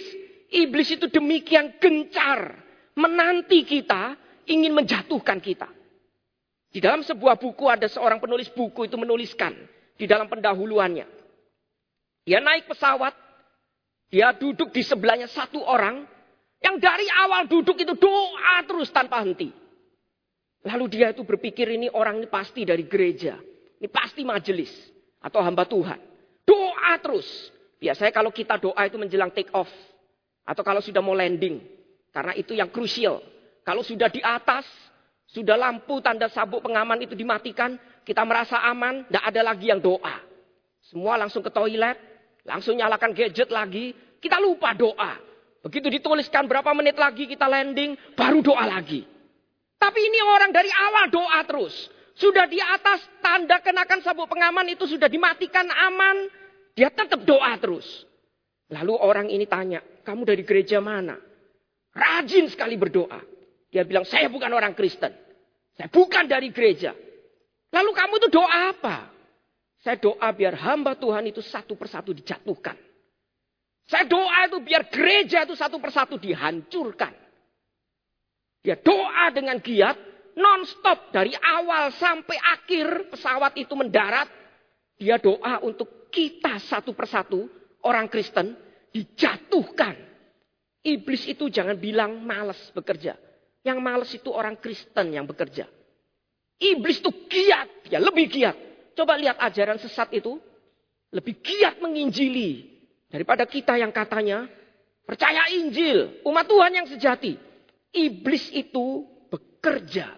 Iblis 0.49 0.97
itu 0.97 1.05
demikian 1.13 1.77
gencar. 1.77 2.57
Menanti 2.97 3.61
kita. 3.61 4.17
Ingin 4.49 4.73
menjatuhkan 4.73 5.37
kita. 5.37 5.69
Di 6.71 6.81
dalam 6.81 7.05
sebuah 7.05 7.37
buku 7.37 7.69
ada 7.69 7.85
seorang 7.85 8.17
penulis 8.17 8.49
buku 8.49 8.89
itu 8.89 8.97
menuliskan. 8.97 9.53
Di 10.01 10.09
dalam 10.09 10.25
pendahuluannya. 10.25 11.05
Dia 12.25 12.41
naik 12.41 12.73
pesawat, 12.73 13.13
dia 14.09 14.33
duduk 14.33 14.73
di 14.73 14.81
sebelahnya 14.81 15.29
satu 15.29 15.61
orang 15.61 16.09
yang 16.57 16.81
dari 16.81 17.05
awal 17.05 17.45
duduk 17.45 17.77
itu 17.77 17.93
doa 17.93 18.65
terus 18.65 18.89
tanpa 18.89 19.21
henti. 19.21 19.53
Lalu 20.65 20.85
dia 20.89 21.13
itu 21.13 21.21
berpikir 21.21 21.69
ini 21.69 21.89
orang 21.89 22.21
ini 22.21 22.25
pasti 22.29 22.65
dari 22.65 22.85
gereja. 22.85 23.37
Ini 23.81 23.89
pasti 23.89 24.21
majelis 24.25 24.69
atau 25.21 25.41
hamba 25.41 25.65
Tuhan. 25.69 25.97
Doa 26.45 26.93
terus. 27.01 27.25
Biasanya 27.81 28.13
kalau 28.13 28.29
kita 28.29 28.61
doa 28.61 28.81
itu 28.85 28.97
menjelang 28.97 29.33
take 29.33 29.49
off. 29.53 29.69
Atau 30.45 30.61
kalau 30.61 30.81
sudah 30.81 31.01
mau 31.01 31.17
landing. 31.17 31.61
Karena 32.13 32.37
itu 32.37 32.53
yang 32.53 32.69
krusial. 32.69 33.21
Kalau 33.65 33.81
sudah 33.81 34.09
di 34.09 34.21
atas, 34.21 34.65
sudah 35.29 35.57
lampu 35.57 35.97
tanda 36.01 36.29
sabuk 36.29 36.61
pengaman 36.61 37.01
itu 37.01 37.17
dimatikan. 37.17 37.77
Kita 38.01 38.25
merasa 38.25 38.59
aman, 38.65 39.05
tidak 39.07 39.23
ada 39.29 39.41
lagi 39.53 39.69
yang 39.69 39.79
doa. 39.79 40.21
Semua 40.81 41.15
langsung 41.15 41.45
ke 41.45 41.53
toilet, 41.53 42.11
Langsung 42.45 42.77
nyalakan 42.77 43.13
gadget 43.13 43.53
lagi, 43.53 43.93
kita 44.17 44.41
lupa 44.41 44.73
doa. 44.73 45.17
Begitu 45.61 45.93
dituliskan 45.93 46.49
berapa 46.49 46.73
menit 46.73 46.97
lagi 46.97 47.29
kita 47.29 47.45
landing, 47.45 47.93
baru 48.17 48.41
doa 48.41 48.65
lagi. 48.65 49.05
Tapi 49.77 49.99
ini 50.01 50.19
orang 50.25 50.49
dari 50.49 50.69
awal 50.73 51.05
doa 51.13 51.39
terus. 51.45 51.73
Sudah 52.17 52.49
di 52.49 52.57
atas 52.57 53.01
tanda 53.21 53.61
kenakan 53.61 54.01
sabuk 54.01 54.29
pengaman 54.29 54.65
itu 54.73 54.89
sudah 54.89 55.05
dimatikan 55.05 55.69
aman. 55.69 56.29
Dia 56.73 56.89
tetap 56.89 57.21
doa 57.21 57.53
terus. 57.61 57.85
Lalu 58.73 58.93
orang 58.97 59.27
ini 59.29 59.45
tanya, 59.45 59.85
kamu 60.01 60.25
dari 60.25 60.41
gereja 60.41 60.81
mana? 60.81 61.17
Rajin 61.93 62.49
sekali 62.49 62.79
berdoa. 62.79 63.21
Dia 63.69 63.85
bilang, 63.85 64.07
saya 64.07 64.31
bukan 64.31 64.49
orang 64.49 64.73
Kristen. 64.73 65.13
Saya 65.77 65.87
bukan 65.91 66.25
dari 66.25 66.49
gereja. 66.49 66.95
Lalu 67.71 67.91
kamu 67.95 68.13
itu 68.19 68.27
doa 68.27 68.59
apa? 68.75 69.11
Saya 69.81 69.97
doa 69.97 70.27
biar 70.29 70.53
hamba 70.59 70.93
Tuhan 70.93 71.25
itu 71.31 71.41
satu 71.41 71.73
persatu 71.73 72.13
dijatuhkan. 72.13 72.77
Saya 73.89 74.05
doa 74.05 74.45
itu 74.45 74.61
biar 74.61 74.87
gereja 74.91 75.43
itu 75.43 75.57
satu 75.57 75.81
persatu 75.81 76.21
dihancurkan. 76.21 77.11
Dia 78.61 78.77
doa 78.77 79.33
dengan 79.33 79.57
giat, 79.57 79.97
non-stop 80.37 81.09
dari 81.09 81.33
awal 81.33 81.89
sampai 81.97 82.37
akhir 82.37 83.09
pesawat 83.09 83.57
itu 83.57 83.73
mendarat. 83.73 84.29
Dia 85.01 85.17
doa 85.17 85.65
untuk 85.65 86.13
kita 86.13 86.61
satu 86.61 86.93
persatu, 86.93 87.49
orang 87.81 88.05
Kristen, 88.05 88.53
dijatuhkan. 88.93 89.97
Iblis 90.85 91.25
itu 91.25 91.49
jangan 91.49 91.73
bilang 91.81 92.21
males 92.21 92.59
bekerja. 92.69 93.17
Yang 93.65 93.77
males 93.81 94.11
itu 94.13 94.29
orang 94.29 94.61
Kristen 94.61 95.09
yang 95.09 95.25
bekerja. 95.25 95.65
Iblis 96.61 97.01
itu 97.01 97.09
giat, 97.25 97.89
dia 97.89 97.97
lebih 97.97 98.29
giat. 98.29 98.53
Coba 98.93 99.17
lihat 99.17 99.41
ajaran 99.41 99.81
sesat 99.81 100.13
itu. 100.13 100.37
Lebih 101.09 101.41
giat 101.41 101.81
menginjili. 101.81 102.69
Daripada 103.09 103.49
kita 103.49 103.75
yang 103.81 103.89
katanya 103.89 104.45
percaya 105.03 105.49
Injil. 105.57 106.21
Umat 106.21 106.45
Tuhan 106.45 106.71
yang 106.71 106.87
sejati. 106.87 107.33
Iblis 107.91 108.53
itu 108.53 109.09
bekerja. 109.33 110.13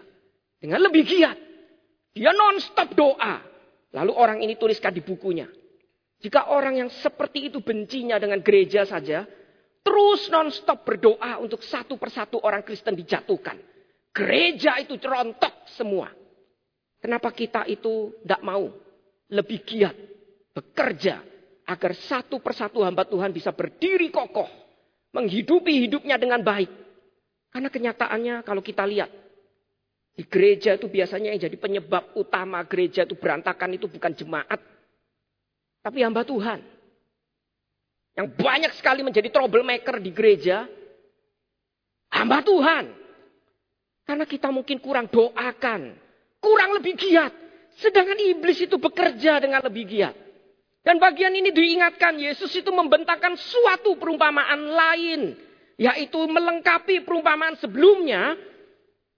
Dengan 0.60 0.84
lebih 0.84 1.02
giat. 1.08 1.38
Dia 2.12 2.30
non-stop 2.30 2.92
doa. 2.92 3.40
Lalu 3.96 4.12
orang 4.12 4.38
ini 4.44 4.60
tuliskan 4.60 4.92
di 4.92 5.00
bukunya. 5.00 5.48
Jika 6.20 6.52
orang 6.52 6.76
yang 6.76 6.90
seperti 6.92 7.48
itu 7.48 7.64
bencinya 7.64 8.20
dengan 8.20 8.44
gereja 8.44 8.84
saja. 8.84 9.24
Terus 9.80 10.28
non-stop 10.28 10.84
berdoa 10.84 11.40
untuk 11.40 11.64
satu 11.64 11.96
persatu 11.96 12.36
orang 12.44 12.60
Kristen 12.60 12.96
dijatuhkan. 12.96 13.56
Gereja 14.14 14.78
itu 14.78 15.00
cerontok 15.00 15.66
semua. 15.72 16.23
Kenapa 17.04 17.28
kita 17.36 17.68
itu 17.68 18.16
tidak 18.24 18.40
mau 18.40 18.64
lebih 19.28 19.60
giat 19.60 19.92
bekerja 20.56 21.20
agar 21.68 21.92
satu 21.92 22.40
persatu 22.40 22.80
hamba 22.80 23.04
Tuhan 23.04 23.28
bisa 23.28 23.52
berdiri 23.52 24.08
kokoh, 24.08 24.48
menghidupi 25.12 25.84
hidupnya 25.84 26.16
dengan 26.16 26.40
baik. 26.40 26.72
Karena 27.52 27.68
kenyataannya 27.68 28.40
kalau 28.40 28.64
kita 28.64 28.88
lihat 28.88 29.12
di 30.16 30.24
gereja 30.24 30.80
itu 30.80 30.88
biasanya 30.88 31.36
yang 31.36 31.44
jadi 31.44 31.56
penyebab 31.60 32.16
utama 32.16 32.64
gereja 32.64 33.04
itu 33.04 33.20
berantakan 33.20 33.76
itu 33.76 33.84
bukan 33.84 34.16
jemaat, 34.16 34.64
tapi 35.84 36.00
hamba 36.00 36.24
Tuhan. 36.24 36.64
Yang 38.16 38.28
banyak 38.32 38.72
sekali 38.80 39.04
menjadi 39.04 39.28
troublemaker 39.28 40.00
di 40.00 40.08
gereja, 40.08 40.64
hamba 42.16 42.40
Tuhan. 42.40 42.96
Karena 44.08 44.24
kita 44.24 44.48
mungkin 44.48 44.80
kurang 44.80 45.12
doakan, 45.12 46.00
kurang 46.44 46.76
lebih 46.76 47.00
giat. 47.00 47.32
Sedangkan 47.80 48.20
iblis 48.20 48.60
itu 48.60 48.76
bekerja 48.76 49.40
dengan 49.40 49.64
lebih 49.64 49.88
giat. 49.88 50.14
Dan 50.84 51.00
bagian 51.00 51.32
ini 51.32 51.48
diingatkan 51.48 52.20
Yesus 52.20 52.52
itu 52.52 52.68
membentangkan 52.68 53.40
suatu 53.40 53.96
perumpamaan 53.96 54.60
lain. 54.68 55.20
Yaitu 55.80 56.20
melengkapi 56.28 57.02
perumpamaan 57.02 57.56
sebelumnya 57.56 58.36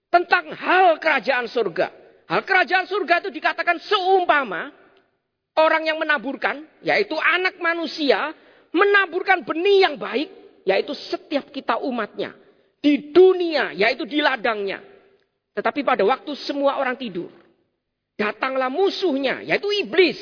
tentang 0.07 0.55
hal 0.55 0.97
kerajaan 0.97 1.45
surga. 1.51 1.91
Hal 2.31 2.41
kerajaan 2.47 2.87
surga 2.87 3.27
itu 3.27 3.29
dikatakan 3.35 3.77
seumpama 3.83 4.71
orang 5.57 5.83
yang 5.85 6.01
menaburkan, 6.01 6.65
yaitu 6.81 7.13
anak 7.13 7.61
manusia, 7.61 8.33
menaburkan 8.73 9.45
benih 9.45 9.85
yang 9.85 9.95
baik, 10.01 10.29
yaitu 10.65 10.97
setiap 10.97 11.53
kita 11.53 11.77
umatnya. 11.77 12.33
Di 12.81 13.11
dunia, 13.13 13.73
yaitu 13.73 14.05
di 14.05 14.17
ladangnya. 14.17 14.81
Tetapi 15.57 15.81
pada 15.81 16.05
waktu 16.05 16.37
semua 16.37 16.77
orang 16.77 16.93
tidur, 16.93 17.33
datanglah 18.13 18.69
musuhnya, 18.69 19.41
yaitu 19.41 19.73
iblis, 19.73 20.21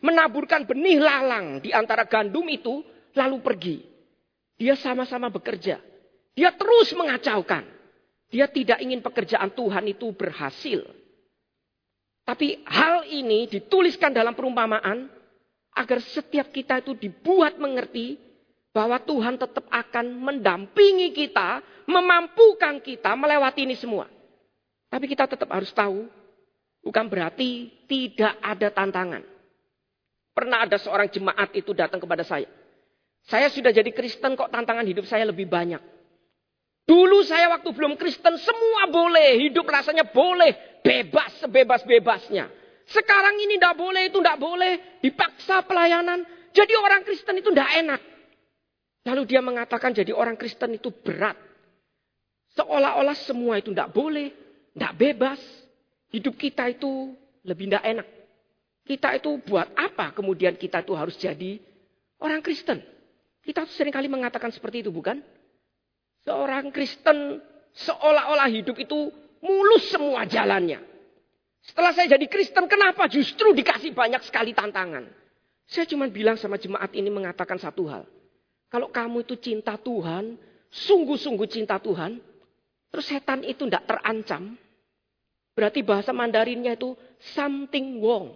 menaburkan 0.00 0.64
benih 0.64 0.96
lalang 0.96 1.60
di 1.60 1.68
antara 1.68 2.08
gandum 2.08 2.48
itu, 2.48 2.80
lalu 3.12 3.44
pergi. 3.44 3.84
Dia 4.56 4.72
sama-sama 4.80 5.28
bekerja. 5.28 5.84
Dia 6.32 6.56
terus 6.56 6.96
mengacaukan. 6.96 7.68
Dia 8.32 8.48
tidak 8.48 8.80
ingin 8.80 9.04
pekerjaan 9.04 9.52
Tuhan 9.52 9.84
itu 9.84 10.16
berhasil. 10.16 10.80
Tapi 12.24 12.64
hal 12.64 13.04
ini 13.04 13.52
dituliskan 13.52 14.16
dalam 14.16 14.32
perumpamaan 14.32 15.12
agar 15.76 16.00
setiap 16.00 16.48
kita 16.48 16.80
itu 16.80 16.96
dibuat 16.96 17.60
mengerti 17.60 18.16
bahwa 18.72 18.96
Tuhan 19.02 19.36
tetap 19.36 19.68
akan 19.68 20.06
mendampingi 20.14 21.12
kita, 21.12 21.60
memampukan 21.84 22.80
kita 22.80 23.12
melewati 23.12 23.68
ini 23.68 23.76
semua. 23.76 24.08
Tapi 24.90 25.06
kita 25.06 25.30
tetap 25.30 25.46
harus 25.54 25.70
tahu, 25.70 26.10
bukan 26.82 27.06
berarti 27.06 27.70
tidak 27.86 28.34
ada 28.42 28.68
tantangan. 28.74 29.22
Pernah 30.34 30.66
ada 30.66 30.76
seorang 30.82 31.06
jemaat 31.06 31.54
itu 31.54 31.70
datang 31.70 32.02
kepada 32.02 32.26
saya. 32.26 32.50
Saya 33.30 33.46
sudah 33.52 33.70
jadi 33.70 33.90
Kristen 33.94 34.34
kok 34.34 34.50
tantangan 34.50 34.82
hidup 34.82 35.06
saya 35.06 35.28
lebih 35.28 35.46
banyak. 35.46 35.78
Dulu 36.90 37.22
saya 37.22 37.46
waktu 37.54 37.70
belum 37.70 37.94
Kristen 37.94 38.34
semua 38.42 38.90
boleh. 38.90 39.46
Hidup 39.46 39.62
rasanya 39.68 40.10
boleh. 40.10 40.82
Bebas 40.82 41.38
sebebas-bebasnya. 41.38 42.50
Sekarang 42.90 43.38
ini 43.38 43.62
tidak 43.62 43.78
boleh, 43.78 44.10
itu 44.10 44.18
tidak 44.18 44.38
boleh. 44.42 44.98
Dipaksa 44.98 45.62
pelayanan. 45.62 46.26
Jadi 46.50 46.74
orang 46.74 47.06
Kristen 47.06 47.38
itu 47.38 47.54
tidak 47.54 47.70
enak. 47.78 48.00
Lalu 49.06 49.22
dia 49.30 49.38
mengatakan 49.38 49.94
jadi 49.94 50.10
orang 50.10 50.34
Kristen 50.34 50.74
itu 50.74 50.90
berat. 50.90 51.38
Seolah-olah 52.58 53.14
semua 53.14 53.62
itu 53.62 53.70
tidak 53.70 53.94
boleh. 53.94 54.49
Tidak 54.74 54.94
bebas. 54.96 55.40
Hidup 56.10 56.34
kita 56.34 56.66
itu 56.66 57.14
lebih 57.46 57.70
tidak 57.70 57.84
enak. 57.86 58.06
Kita 58.82 59.08
itu 59.14 59.38
buat 59.46 59.70
apa 59.78 60.10
kemudian 60.10 60.58
kita 60.58 60.82
itu 60.82 60.92
harus 60.98 61.14
jadi 61.14 61.62
orang 62.18 62.42
Kristen? 62.42 62.82
Kita 63.40 63.64
sering 63.70 63.94
kali 63.94 64.10
mengatakan 64.10 64.50
seperti 64.50 64.82
itu 64.82 64.90
bukan? 64.90 65.22
Seorang 66.26 66.74
Kristen 66.74 67.38
seolah-olah 67.72 68.50
hidup 68.50 68.76
itu 68.82 69.14
mulus 69.40 69.88
semua 69.88 70.26
jalannya. 70.26 70.82
Setelah 71.60 71.92
saya 71.92 72.16
jadi 72.16 72.26
Kristen, 72.26 72.64
kenapa 72.66 73.04
justru 73.06 73.52
dikasih 73.52 73.92
banyak 73.92 74.24
sekali 74.24 74.56
tantangan? 74.56 75.04
Saya 75.68 75.86
cuma 75.86 76.08
bilang 76.08 76.34
sama 76.34 76.56
jemaat 76.56 76.90
ini 76.96 77.12
mengatakan 77.12 77.60
satu 77.60 77.86
hal. 77.86 78.02
Kalau 78.72 78.88
kamu 78.88 79.22
itu 79.22 79.38
cinta 79.38 79.76
Tuhan, 79.76 80.34
sungguh-sungguh 80.72 81.46
cinta 81.46 81.76
Tuhan, 81.78 82.18
terus 82.90 83.06
setan 83.06 83.46
itu 83.46 83.66
tidak 83.66 83.86
terancam, 83.86 84.58
berarti 85.54 85.80
bahasa 85.86 86.10
Mandarinnya 86.10 86.74
itu 86.74 86.94
something 87.34 88.02
wrong. 88.02 88.34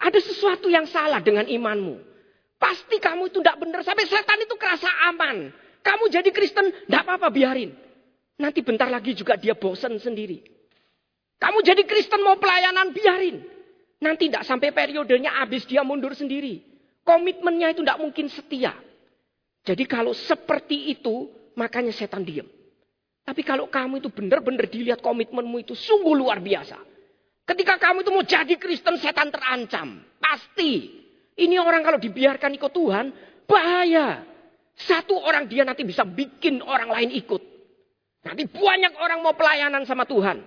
Ada 0.00 0.20
sesuatu 0.20 0.68
yang 0.68 0.84
salah 0.84 1.24
dengan 1.24 1.48
imanmu. 1.48 1.96
Pasti 2.60 2.96
kamu 3.00 3.28
itu 3.32 3.40
tidak 3.40 3.60
benar. 3.60 3.80
Sampai 3.84 4.04
setan 4.08 4.40
itu 4.40 4.56
kerasa 4.56 4.88
aman. 5.12 5.52
Kamu 5.84 6.08
jadi 6.08 6.28
Kristen, 6.32 6.72
tidak 6.88 7.04
apa-apa 7.04 7.28
biarin. 7.28 7.72
Nanti 8.40 8.64
bentar 8.64 8.88
lagi 8.88 9.12
juga 9.12 9.36
dia 9.36 9.52
bosan 9.52 10.00
sendiri. 10.00 10.40
Kamu 11.38 11.60
jadi 11.60 11.84
Kristen 11.84 12.24
mau 12.24 12.40
pelayanan, 12.40 12.90
biarin. 12.96 13.44
Nanti 14.00 14.28
tidak 14.32 14.48
sampai 14.48 14.72
periodenya 14.72 15.44
habis 15.44 15.68
dia 15.68 15.84
mundur 15.84 16.16
sendiri. 16.16 16.60
Komitmennya 17.04 17.76
itu 17.76 17.84
tidak 17.84 18.00
mungkin 18.00 18.32
setia. 18.32 18.72
Jadi 19.64 19.84
kalau 19.84 20.12
seperti 20.16 20.92
itu, 20.92 21.28
makanya 21.56 21.92
setan 21.92 22.24
diam. 22.24 22.48
Tapi 23.24 23.40
kalau 23.40 23.72
kamu 23.72 24.04
itu 24.04 24.12
benar-benar 24.12 24.68
dilihat 24.68 25.00
komitmenmu 25.00 25.64
itu 25.64 25.72
sungguh 25.72 26.12
luar 26.12 26.44
biasa. 26.44 26.76
Ketika 27.44 27.80
kamu 27.80 28.04
itu 28.04 28.10
mau 28.12 28.24
jadi 28.24 28.54
Kristen, 28.60 29.00
setan 29.00 29.32
terancam. 29.32 30.04
Pasti. 30.20 31.02
Ini 31.34 31.56
orang 31.60 31.80
kalau 31.80 31.96
dibiarkan 31.96 32.52
ikut 32.56 32.72
Tuhan, 32.72 33.06
bahaya. 33.48 34.22
Satu 34.76 35.16
orang 35.16 35.48
dia 35.48 35.64
nanti 35.64 35.88
bisa 35.88 36.04
bikin 36.04 36.60
orang 36.60 36.92
lain 36.92 37.10
ikut. 37.16 37.42
Nanti 38.24 38.44
banyak 38.48 38.92
orang 39.00 39.20
mau 39.24 39.32
pelayanan 39.36 39.84
sama 39.88 40.04
Tuhan. 40.04 40.40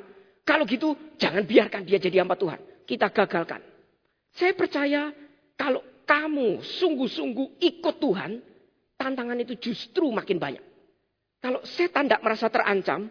Kalau 0.46 0.64
gitu 0.66 1.18
jangan 1.18 1.46
biarkan 1.46 1.82
dia 1.86 1.98
jadi 1.98 2.22
hamba 2.26 2.38
Tuhan. 2.38 2.62
Kita 2.86 3.10
gagalkan. 3.10 3.62
Saya 4.38 4.54
percaya 4.54 5.12
kalau 5.58 5.82
kamu 6.06 6.62
sungguh-sungguh 6.62 7.62
ikut 7.62 7.96
Tuhan, 8.00 8.42
tantangan 8.96 9.38
itu 9.44 9.60
justru 9.60 10.10
makin 10.10 10.38
banyak. 10.40 10.64
Kalau 11.38 11.62
setan 11.64 12.10
tidak 12.10 12.26
merasa 12.26 12.50
terancam, 12.50 13.08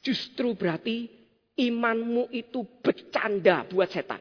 justru 0.00 0.56
berarti 0.56 1.08
imanmu 1.60 2.32
itu 2.32 2.64
bercanda 2.80 3.68
buat 3.68 3.92
setan. 3.92 4.20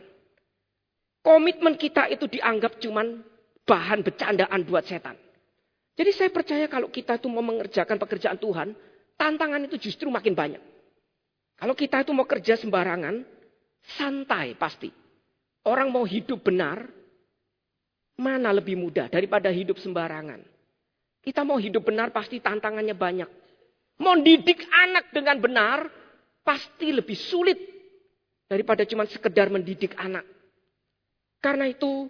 Komitmen 1.23 1.75
kita 1.79 2.07
itu 2.11 2.27
dianggap 2.27 2.79
cuman 2.79 3.23
bahan 3.63 3.99
bercandaan 4.03 4.61
buat 4.67 4.83
setan. 4.87 5.15
Jadi 5.99 6.11
saya 6.15 6.31
percaya 6.31 6.65
kalau 6.71 6.87
kita 6.87 7.19
itu 7.19 7.27
mau 7.27 7.43
mengerjakan 7.43 7.99
pekerjaan 7.99 8.39
Tuhan, 8.39 8.71
tantangan 9.19 9.67
itu 9.67 9.75
justru 9.75 10.07
makin 10.07 10.31
banyak. 10.31 10.63
Kalau 11.59 11.75
kita 11.75 12.07
itu 12.07 12.15
mau 12.15 12.23
kerja 12.23 12.55
sembarangan, 12.55 13.19
santai 13.99 14.55
pasti. 14.55 14.87
Orang 15.67 15.91
mau 15.91 16.07
hidup 16.07 16.39
benar, 16.39 16.87
mana 18.15 18.55
lebih 18.55 18.79
mudah 18.79 19.11
daripada 19.11 19.51
hidup 19.51 19.75
sembarangan. 19.75 20.39
Kita 21.19 21.43
mau 21.43 21.59
hidup 21.59 21.87
benar 21.87 22.15
pasti 22.15 22.39
tantangannya 22.39 22.95
banyak. 22.95 23.29
Mau 23.99 24.15
didik 24.19 24.63
anak 24.71 25.11
dengan 25.11 25.37
benar, 25.43 25.79
pasti 26.41 26.95
lebih 26.95 27.19
sulit 27.19 27.59
daripada 28.47 28.87
cuma 28.87 29.03
sekedar 29.03 29.51
mendidik 29.51 29.91
anak. 29.99 30.23
Karena 31.43 31.67
itu, 31.67 32.07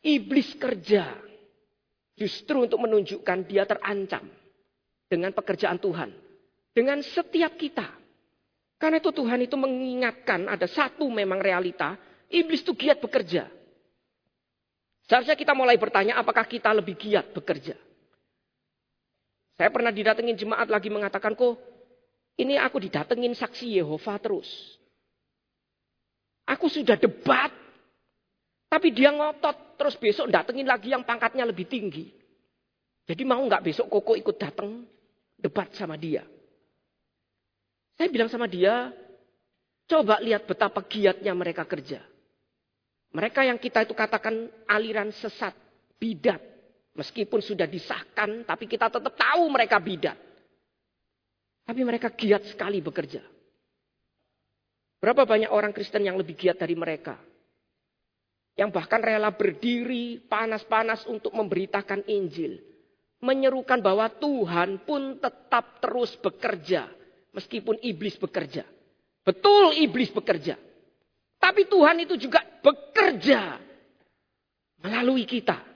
iblis 0.00 0.56
kerja 0.56 1.30
Justru 2.20 2.68
untuk 2.68 2.84
menunjukkan 2.84 3.48
dia 3.48 3.64
terancam 3.64 4.20
dengan 5.08 5.32
pekerjaan 5.32 5.80
Tuhan. 5.80 6.12
Dengan 6.76 7.00
setiap 7.00 7.56
kita. 7.56 7.88
Karena 8.76 9.00
itu 9.00 9.08
Tuhan 9.08 9.40
itu 9.40 9.56
mengingatkan 9.56 10.44
ada 10.44 10.68
satu 10.68 11.08
memang 11.08 11.40
realita. 11.40 11.96
Iblis 12.28 12.60
itu 12.60 12.76
giat 12.76 13.00
bekerja. 13.00 13.48
Seharusnya 15.08 15.32
kita 15.32 15.56
mulai 15.56 15.80
bertanya 15.80 16.20
apakah 16.20 16.44
kita 16.44 16.76
lebih 16.76 17.00
giat 17.00 17.32
bekerja. 17.32 17.74
Saya 19.60 19.68
pernah 19.68 19.92
didatengin 19.92 20.40
jemaat 20.40 20.72
lagi 20.72 20.88
mengatakan 20.88 21.36
kok 21.36 21.60
ini 22.40 22.56
aku 22.56 22.80
didatengin 22.80 23.36
saksi 23.36 23.76
Yehova 23.76 24.16
terus. 24.16 24.48
Aku 26.48 26.72
sudah 26.72 26.96
debat 26.96 27.52
tapi 28.72 28.88
dia 28.88 29.12
ngotot 29.12 29.76
terus 29.76 30.00
besok 30.00 30.32
datengin 30.32 30.64
lagi 30.64 30.96
yang 30.96 31.04
pangkatnya 31.04 31.44
lebih 31.44 31.68
tinggi. 31.68 32.08
Jadi 33.04 33.20
mau 33.28 33.44
nggak 33.44 33.60
besok 33.60 33.92
Koko 33.92 34.16
ikut 34.16 34.40
datang 34.40 34.80
debat 35.36 35.68
sama 35.76 36.00
dia. 36.00 36.24
Saya 38.00 38.08
bilang 38.08 38.32
sama 38.32 38.48
dia, 38.48 38.88
coba 39.84 40.24
lihat 40.24 40.48
betapa 40.48 40.80
giatnya 40.88 41.36
mereka 41.36 41.68
kerja. 41.68 42.00
Mereka 43.12 43.44
yang 43.44 43.60
kita 43.60 43.84
itu 43.84 43.92
katakan 43.92 44.48
aliran 44.64 45.12
sesat, 45.12 45.52
bidat. 46.00 46.49
Meskipun 47.00 47.40
sudah 47.40 47.64
disahkan, 47.64 48.44
tapi 48.44 48.68
kita 48.68 48.92
tetap 48.92 49.16
tahu 49.16 49.48
mereka 49.48 49.80
bidat. 49.80 50.20
Tapi 51.64 51.80
mereka 51.80 52.12
giat 52.12 52.44
sekali 52.52 52.84
bekerja. 52.84 53.24
Berapa 55.00 55.24
banyak 55.24 55.48
orang 55.48 55.72
Kristen 55.72 56.04
yang 56.04 56.20
lebih 56.20 56.36
giat 56.36 56.60
dari 56.60 56.76
mereka? 56.76 57.16
Yang 58.52 58.76
bahkan 58.76 59.00
rela 59.00 59.32
berdiri 59.32 60.20
panas-panas 60.28 61.08
untuk 61.08 61.32
memberitakan 61.32 62.04
Injil. 62.04 62.60
Menyerukan 63.24 63.80
bahwa 63.80 64.12
Tuhan 64.20 64.84
pun 64.84 65.16
tetap 65.16 65.80
terus 65.80 66.12
bekerja. 66.20 66.84
Meskipun 67.32 67.80
iblis 67.80 68.20
bekerja. 68.20 68.68
Betul 69.24 69.72
iblis 69.80 70.12
bekerja. 70.12 70.60
Tapi 71.40 71.64
Tuhan 71.64 71.96
itu 72.04 72.20
juga 72.20 72.44
bekerja. 72.60 73.56
Melalui 74.84 75.24
kita. 75.24 75.69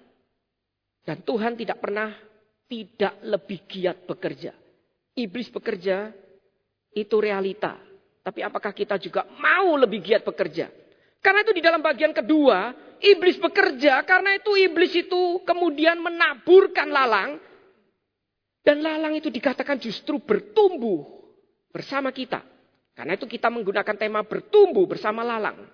Dan 1.04 1.20
Tuhan 1.20 1.52
tidak 1.54 1.84
pernah 1.84 2.16
tidak 2.64 3.20
lebih 3.20 3.68
giat 3.68 4.08
bekerja. 4.08 4.56
Iblis 5.14 5.52
bekerja 5.52 6.10
itu 6.96 7.16
realita. 7.20 7.76
Tapi 8.24 8.40
apakah 8.40 8.72
kita 8.72 8.96
juga 8.96 9.28
mau 9.36 9.76
lebih 9.76 10.00
giat 10.00 10.24
bekerja? 10.24 10.72
Karena 11.20 11.44
itu 11.44 11.52
di 11.52 11.60
dalam 11.60 11.84
bagian 11.84 12.16
kedua, 12.16 12.72
iblis 13.04 13.36
bekerja 13.36 14.00
karena 14.08 14.40
itu 14.40 14.56
iblis 14.56 14.96
itu 14.96 15.44
kemudian 15.44 16.00
menaburkan 16.00 16.88
lalang. 16.88 17.36
Dan 18.64 18.80
lalang 18.80 19.12
itu 19.12 19.28
dikatakan 19.28 19.76
justru 19.76 20.16
bertumbuh 20.24 21.04
bersama 21.68 22.08
kita. 22.16 22.40
Karena 22.96 23.12
itu 23.12 23.28
kita 23.28 23.52
menggunakan 23.52 23.96
tema 24.00 24.24
bertumbuh 24.24 24.88
bersama 24.88 25.20
lalang. 25.20 25.68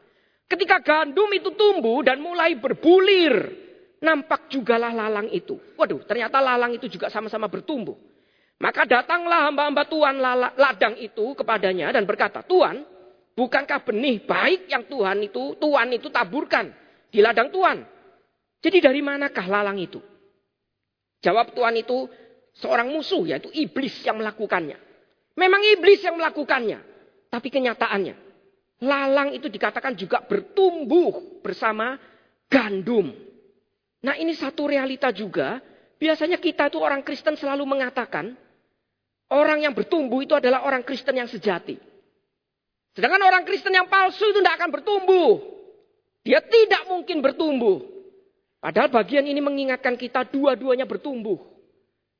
Ketika 0.51 0.83
gandum 0.83 1.31
itu 1.31 1.55
tumbuh 1.55 2.03
dan 2.03 2.19
mulai 2.19 2.59
berbulir, 2.59 3.70
nampak 4.01 4.49
jugalah 4.49 4.93
lalang 4.93 5.29
itu. 5.31 5.61
Waduh, 5.77 6.03
ternyata 6.09 6.41
lalang 6.41 6.77
itu 6.77 6.89
juga 6.89 7.13
sama-sama 7.13 7.47
bertumbuh. 7.47 7.97
Maka 8.61 8.85
datanglah 8.85 9.49
hamba-hamba 9.49 9.89
Tuhan 9.89 10.21
ladang 10.57 11.01
itu 11.01 11.33
kepadanya 11.33 11.93
dan 11.97 12.05
berkata, 12.05 12.45
Tuhan, 12.45 12.85
Bukankah 13.41 13.81
benih 13.89 14.21
baik 14.29 14.69
yang 14.69 14.85
Tuhan 14.85 15.25
itu, 15.25 15.57
Tuhan 15.57 15.89
itu 15.97 16.13
taburkan 16.13 16.69
di 17.09 17.25
ladang 17.25 17.49
Tuhan? 17.49 17.81
Jadi 18.61 18.79
dari 18.85 19.01
manakah 19.01 19.49
lalang 19.49 19.81
itu? 19.81 19.97
Jawab 21.25 21.57
Tuhan 21.57 21.73
itu 21.81 22.05
seorang 22.61 22.93
musuh 22.93 23.25
yaitu 23.25 23.49
iblis 23.57 23.97
yang 24.05 24.21
melakukannya. 24.21 24.77
Memang 25.41 25.63
iblis 25.73 26.05
yang 26.05 26.21
melakukannya. 26.21 26.85
Tapi 27.33 27.49
kenyataannya 27.49 28.15
lalang 28.85 29.33
itu 29.33 29.49
dikatakan 29.49 29.97
juga 29.97 30.21
bertumbuh 30.21 31.41
bersama 31.41 31.97
gandum. 32.51 33.09
Nah 34.01 34.17
ini 34.17 34.33
satu 34.33 34.69
realita 34.69 35.13
juga. 35.13 35.61
Biasanya 36.01 36.41
kita 36.41 36.73
itu 36.73 36.81
orang 36.81 37.05
Kristen 37.05 37.37
selalu 37.37 37.69
mengatakan 37.69 38.33
orang 39.29 39.61
yang 39.69 39.77
bertumbuh 39.77 40.25
itu 40.25 40.33
adalah 40.33 40.65
orang 40.65 40.81
Kristen 40.81 41.13
yang 41.13 41.29
sejati. 41.29 41.77
Sedangkan 42.97 43.21
orang 43.21 43.45
Kristen 43.45 43.77
yang 43.77 43.87
palsu 43.87 44.25
itu 44.33 44.41
tidak 44.41 44.57
akan 44.57 44.71
bertumbuh. 44.73 45.31
Dia 46.25 46.41
tidak 46.41 46.89
mungkin 46.89 47.21
bertumbuh. 47.21 47.85
Padahal 48.61 48.93
bagian 48.93 49.25
ini 49.25 49.41
mengingatkan 49.41 49.97
kita 49.97 50.25
dua-duanya 50.29 50.85
bertumbuh. 50.89 51.41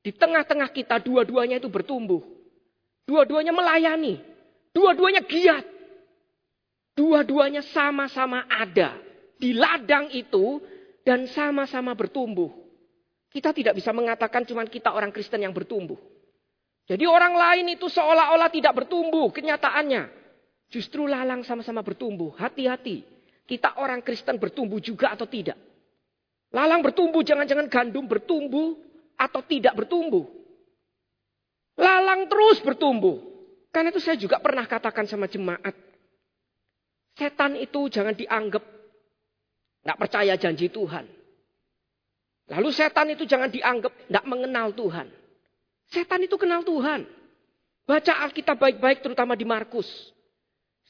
Di 0.01 0.09
tengah-tengah 0.09 0.69
kita 0.73 0.97
dua-duanya 1.01 1.61
itu 1.61 1.69
bertumbuh. 1.69 2.21
Dua-duanya 3.05 3.53
melayani. 3.53 4.21
Dua-duanya 4.73 5.21
giat. 5.21 5.65
Dua-duanya 6.97 7.61
sama-sama 7.73 8.45
ada 8.49 8.97
di 9.41 9.57
ladang 9.57 10.09
itu 10.13 10.61
dan 11.01 11.29
sama-sama 11.29 11.93
bertumbuh. 11.97 12.51
Kita 13.31 13.55
tidak 13.55 13.79
bisa 13.79 13.95
mengatakan 13.95 14.43
cuma 14.43 14.67
kita 14.67 14.91
orang 14.91 15.09
Kristen 15.09 15.41
yang 15.41 15.55
bertumbuh. 15.55 15.97
Jadi 16.89 17.07
orang 17.07 17.31
lain 17.31 17.79
itu 17.79 17.87
seolah-olah 17.87 18.51
tidak 18.51 18.83
bertumbuh 18.83 19.31
kenyataannya. 19.31 20.11
Justru 20.67 21.07
lalang 21.07 21.43
sama-sama 21.47 21.79
bertumbuh. 21.79 22.35
Hati-hati. 22.35 23.03
Kita 23.47 23.79
orang 23.79 24.03
Kristen 24.03 24.35
bertumbuh 24.35 24.83
juga 24.83 25.15
atau 25.15 25.27
tidak. 25.27 25.55
Lalang 26.51 26.83
bertumbuh, 26.83 27.23
jangan-jangan 27.23 27.71
gandum 27.71 28.03
bertumbuh 28.07 28.75
atau 29.15 29.39
tidak 29.47 29.71
bertumbuh. 29.79 30.27
Lalang 31.79 32.27
terus 32.27 32.59
bertumbuh. 32.59 33.23
Karena 33.71 33.95
itu 33.95 34.03
saya 34.03 34.19
juga 34.19 34.43
pernah 34.43 34.67
katakan 34.67 35.07
sama 35.07 35.31
jemaat. 35.31 35.71
Setan 37.15 37.55
itu 37.55 37.87
jangan 37.87 38.11
dianggap 38.11 38.63
tidak 39.81 39.97
percaya 39.97 40.33
janji 40.37 40.69
Tuhan. 40.69 41.05
Lalu 42.51 42.69
setan 42.69 43.07
itu 43.09 43.23
jangan 43.25 43.49
dianggap 43.49 43.89
tidak 43.89 44.25
mengenal 44.27 44.75
Tuhan. 44.75 45.07
Setan 45.91 46.21
itu 46.23 46.35
kenal 46.37 46.61
Tuhan. 46.61 47.07
Baca 47.87 48.13
Alkitab 48.27 48.55
baik-baik 48.61 49.03
terutama 49.03 49.33
di 49.33 49.43
Markus. 49.43 49.87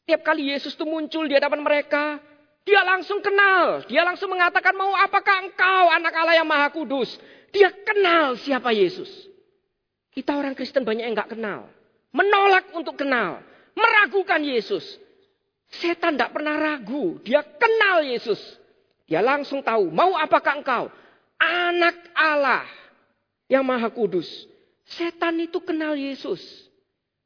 Setiap 0.02 0.22
kali 0.22 0.52
Yesus 0.52 0.76
itu 0.76 0.86
muncul 0.86 1.26
di 1.30 1.38
hadapan 1.38 1.62
mereka, 1.62 2.20
dia 2.62 2.82
langsung 2.86 3.22
kenal. 3.22 3.86
Dia 3.90 4.06
langsung 4.06 4.30
mengatakan, 4.30 4.74
mau 4.78 4.94
apakah 4.94 5.50
engkau 5.50 5.84
anak 5.90 6.14
Allah 6.14 6.36
yang 6.38 6.50
maha 6.50 6.70
kudus? 6.70 7.18
Dia 7.50 7.74
kenal 7.74 8.38
siapa 8.38 8.70
Yesus. 8.70 9.10
Kita 10.12 10.36
orang 10.36 10.54
Kristen 10.54 10.84
banyak 10.84 11.08
yang 11.08 11.16
gak 11.16 11.34
kenal. 11.34 11.72
Menolak 12.12 12.70
untuk 12.76 13.00
kenal. 13.00 13.40
Meragukan 13.74 14.44
Yesus. 14.44 14.84
Setan 15.72 16.20
tidak 16.20 16.36
pernah 16.36 16.60
ragu. 16.60 17.18
Dia 17.24 17.42
kenal 17.42 18.04
Yesus. 18.04 18.61
Dia 19.12 19.20
langsung 19.20 19.60
tahu, 19.60 19.92
mau 19.92 20.16
apakah 20.16 20.64
engkau? 20.64 20.88
Anak 21.36 22.00
Allah 22.16 22.64
yang 23.52 23.68
maha 23.68 23.92
kudus. 23.92 24.48
Setan 24.88 25.36
itu 25.44 25.60
kenal 25.60 26.00
Yesus. 26.00 26.40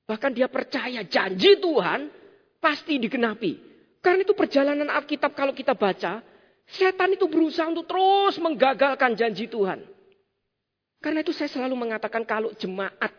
Bahkan 0.09 0.33
dia 0.33 0.49
percaya 0.49 1.05
janji 1.05 1.61
Tuhan 1.61 2.09
pasti 2.57 2.97
digenapi. 2.97 3.61
Karena 4.01 4.25
itu 4.25 4.33
perjalanan 4.33 4.89
Alkitab 4.89 5.37
kalau 5.37 5.53
kita 5.53 5.77
baca, 5.77 6.25
setan 6.65 7.13
itu 7.13 7.29
berusaha 7.29 7.69
untuk 7.69 7.85
terus 7.85 8.41
menggagalkan 8.41 9.13
janji 9.13 9.45
Tuhan. 9.45 9.85
Karena 10.97 11.21
itu 11.21 11.37
saya 11.37 11.53
selalu 11.53 11.77
mengatakan 11.77 12.25
kalau 12.25 12.49
jemaat 12.57 13.13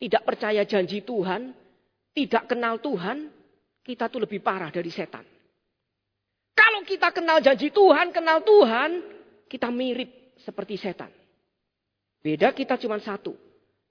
tidak 0.00 0.24
percaya 0.24 0.64
janji 0.64 1.04
Tuhan, 1.04 1.52
tidak 2.16 2.48
kenal 2.48 2.80
Tuhan, 2.80 3.28
kita 3.84 4.08
tuh 4.08 4.24
lebih 4.24 4.40
parah 4.40 4.72
dari 4.72 4.88
setan. 4.88 5.39
Kalau 6.54 6.80
kita 6.84 7.08
kenal 7.14 7.38
janji 7.40 7.72
Tuhan, 7.72 8.12
kenal 8.14 8.44
Tuhan, 8.44 8.90
kita 9.50 9.68
mirip 9.72 10.38
seperti 10.40 10.78
setan. 10.78 11.10
Beda 12.20 12.52
kita 12.52 12.76
cuma 12.76 13.00
satu. 13.00 13.32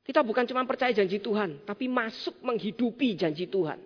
Kita 0.05 0.25
bukan 0.25 0.45
cuma 0.49 0.65
percaya 0.65 0.89
janji 0.89 1.21
Tuhan, 1.21 1.65
tapi 1.65 1.85
masuk 1.85 2.41
menghidupi 2.41 3.13
janji 3.13 3.45
Tuhan. 3.45 3.77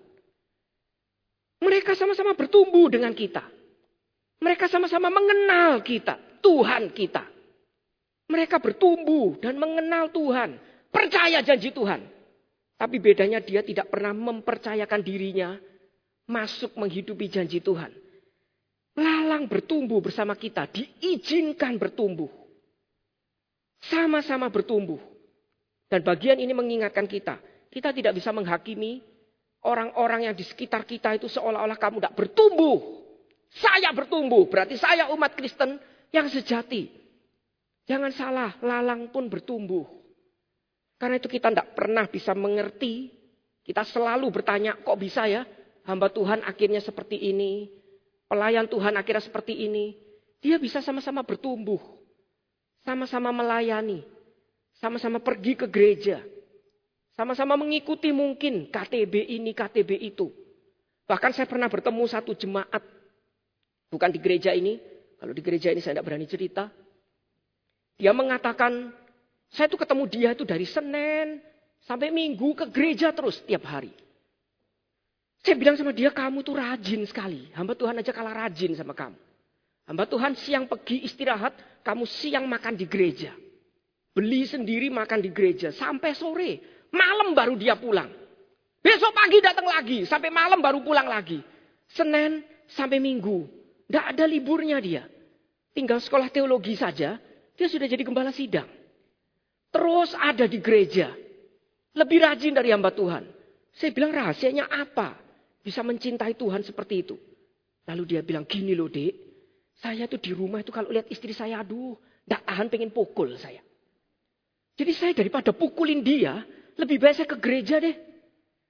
Mereka 1.64 1.96
sama-sama 1.96 2.36
bertumbuh 2.36 2.92
dengan 2.92 3.12
kita. 3.16 3.44
Mereka 4.44 4.68
sama-sama 4.68 5.08
mengenal 5.08 5.80
kita, 5.84 6.20
Tuhan 6.44 6.92
kita. 6.92 7.24
Mereka 8.28 8.60
bertumbuh 8.60 9.40
dan 9.40 9.56
mengenal 9.56 10.12
Tuhan, 10.12 10.60
percaya 10.92 11.40
janji 11.40 11.72
Tuhan. 11.72 12.04
Tapi 12.76 13.00
bedanya 13.00 13.40
dia 13.40 13.64
tidak 13.64 13.88
pernah 13.88 14.12
mempercayakan 14.12 15.02
dirinya 15.04 15.56
masuk 16.28 16.76
menghidupi 16.76 17.32
janji 17.32 17.64
Tuhan. 17.64 18.03
Lalang 18.94 19.50
bertumbuh 19.50 19.98
bersama 20.00 20.38
kita, 20.38 20.70
diizinkan 20.70 21.82
bertumbuh. 21.82 22.30
Sama-sama 23.90 24.54
bertumbuh. 24.54 25.02
Dan 25.90 26.06
bagian 26.06 26.38
ini 26.38 26.54
mengingatkan 26.54 27.10
kita, 27.10 27.42
kita 27.74 27.90
tidak 27.90 28.18
bisa 28.18 28.30
menghakimi 28.30 29.02
orang-orang 29.66 30.30
yang 30.30 30.36
di 30.38 30.46
sekitar 30.46 30.86
kita 30.86 31.18
itu 31.18 31.26
seolah-olah 31.26 31.78
kamu 31.78 31.98
tidak 32.02 32.16
bertumbuh. 32.18 33.02
Saya 33.54 33.94
bertumbuh, 33.94 34.46
berarti 34.50 34.78
saya 34.78 35.10
umat 35.14 35.34
Kristen 35.38 35.78
yang 36.14 36.30
sejati. 36.30 36.90
Jangan 37.86 38.12
salah, 38.14 38.52
lalang 38.64 39.12
pun 39.12 39.28
bertumbuh. 39.28 39.86
Karena 40.98 41.20
itu 41.20 41.28
kita 41.28 41.52
tidak 41.52 41.76
pernah 41.76 42.08
bisa 42.08 42.32
mengerti. 42.32 43.12
Kita 43.64 43.84
selalu 43.84 44.28
bertanya, 44.32 44.80
kok 44.80 45.00
bisa 45.00 45.28
ya 45.28 45.44
hamba 45.84 46.08
Tuhan 46.12 46.44
akhirnya 46.48 46.80
seperti 46.80 47.20
ini. 47.20 47.68
Pelayan 48.34 48.65
Tuhan 48.65 48.98
akhirnya 48.98 49.22
seperti 49.22 49.54
ini. 49.69 49.93
Dia 50.41 50.58
bisa 50.58 50.82
sama-sama 50.82 51.22
bertumbuh. 51.22 51.78
Sama-sama 52.82 53.30
melayani. 53.30 54.02
Sama-sama 54.82 55.22
pergi 55.22 55.54
ke 55.54 55.69
gereja. 55.69 56.17
Sama-sama 57.13 57.54
mengikuti 57.54 58.10
mungkin 58.10 58.74
KTB 58.74 59.38
ini, 59.38 59.54
KTB 59.54 60.02
itu. 60.02 60.34
Bahkan 61.06 61.30
saya 61.38 61.46
pernah 61.46 61.69
bertemu 61.69 62.10
satu 62.10 62.34
jemaat. 62.34 62.82
Bukan 63.93 64.10
di 64.10 64.17
gereja 64.17 64.50
ini. 64.50 64.82
Kalau 65.22 65.30
di 65.30 65.41
gereja 65.46 65.69
ini 65.69 65.86
saya 65.86 66.02
tidak 66.02 66.10
berani 66.10 66.26
cerita. 66.26 66.74
Dia 68.02 68.17
mengatakan, 68.17 68.98
saya 69.54 69.69
itu 69.69 69.78
ketemu 69.78 70.04
dia 70.10 70.34
itu 70.34 70.41
dari 70.41 70.65
Senin 70.65 71.38
sampai 71.86 72.10
Minggu 72.10 72.58
ke 72.58 72.65
gereja 72.74 73.13
terus 73.13 73.46
tiap 73.46 73.62
hari. 73.69 73.93
Saya 75.44 75.60
bilang 75.60 75.76
sama 75.76 75.92
dia, 75.92 76.08
kamu 76.08 76.40
tuh 76.40 76.56
rajin 76.56 77.04
sekali. 77.04 77.52
Hamba 77.52 77.76
Tuhan 77.76 78.00
aja 78.00 78.16
kalah 78.16 78.48
rajin 78.48 78.80
sama 78.80 78.96
kamu. 78.96 79.20
Hamba 79.84 80.08
Tuhan 80.08 80.40
siang 80.40 80.72
pergi 80.72 81.04
istirahat, 81.04 81.84
kamu 81.84 82.08
siang 82.08 82.48
makan 82.48 82.80
di 82.80 82.88
gereja. 82.88 83.36
Beli 84.16 84.48
sendiri 84.48 84.88
makan 84.88 85.20
di 85.20 85.36
gereja 85.36 85.76
sampai 85.76 86.16
sore. 86.16 86.52
Malam 86.96 87.36
baru 87.36 87.60
dia 87.60 87.76
pulang. 87.76 88.08
Besok 88.80 89.12
pagi 89.12 89.44
datang 89.44 89.68
lagi, 89.68 90.08
sampai 90.08 90.32
malam 90.32 90.64
baru 90.64 90.80
pulang 90.80 91.12
lagi. 91.12 91.44
Senin 91.92 92.40
sampai 92.72 93.04
Minggu. 93.04 93.44
Tidak 93.88 94.06
ada 94.16 94.24
liburnya 94.24 94.80
dia. 94.80 95.04
Tinggal 95.76 96.00
sekolah 96.00 96.32
teologi 96.32 96.80
saja, 96.80 97.20
dia 97.58 97.68
sudah 97.68 97.88
jadi 97.90 98.06
gembala 98.06 98.32
sidang. 98.32 98.70
Terus 99.74 100.16
ada 100.16 100.48
di 100.48 100.62
gereja. 100.64 101.12
Lebih 101.98 102.24
rajin 102.24 102.54
dari 102.56 102.72
hamba 102.72 102.94
Tuhan. 102.96 103.26
Saya 103.74 103.90
bilang 103.92 104.14
rahasianya 104.14 104.70
apa? 104.70 105.23
Bisa 105.63 105.80
mencintai 105.80 106.36
Tuhan 106.36 106.60
seperti 106.67 107.08
itu. 107.08 107.15
Lalu 107.88 108.04
dia 108.15 108.21
bilang 108.21 108.43
gini 108.43 108.76
loh 108.76 108.91
dek. 108.91 109.15
Saya 109.80 110.06
tuh 110.12 110.19
di 110.19 110.36
rumah 110.36 110.60
itu 110.60 110.76
kalau 110.76 110.91
lihat 110.91 111.08
istri 111.08 111.32
saya 111.32 111.63
aduh. 111.63 111.95
Tidak 112.28 112.41
tahan 112.43 112.67
pengen 112.67 112.91
pukul 112.91 113.36
saya. 113.39 113.63
Jadi 114.76 114.91
saya 114.91 115.12
daripada 115.15 115.56
pukulin 115.56 116.04
dia. 116.04 116.43
Lebih 116.76 116.99
baik 116.99 117.15
saya 117.15 117.28
ke 117.32 117.38
gereja 117.39 117.80
deh. 117.80 117.95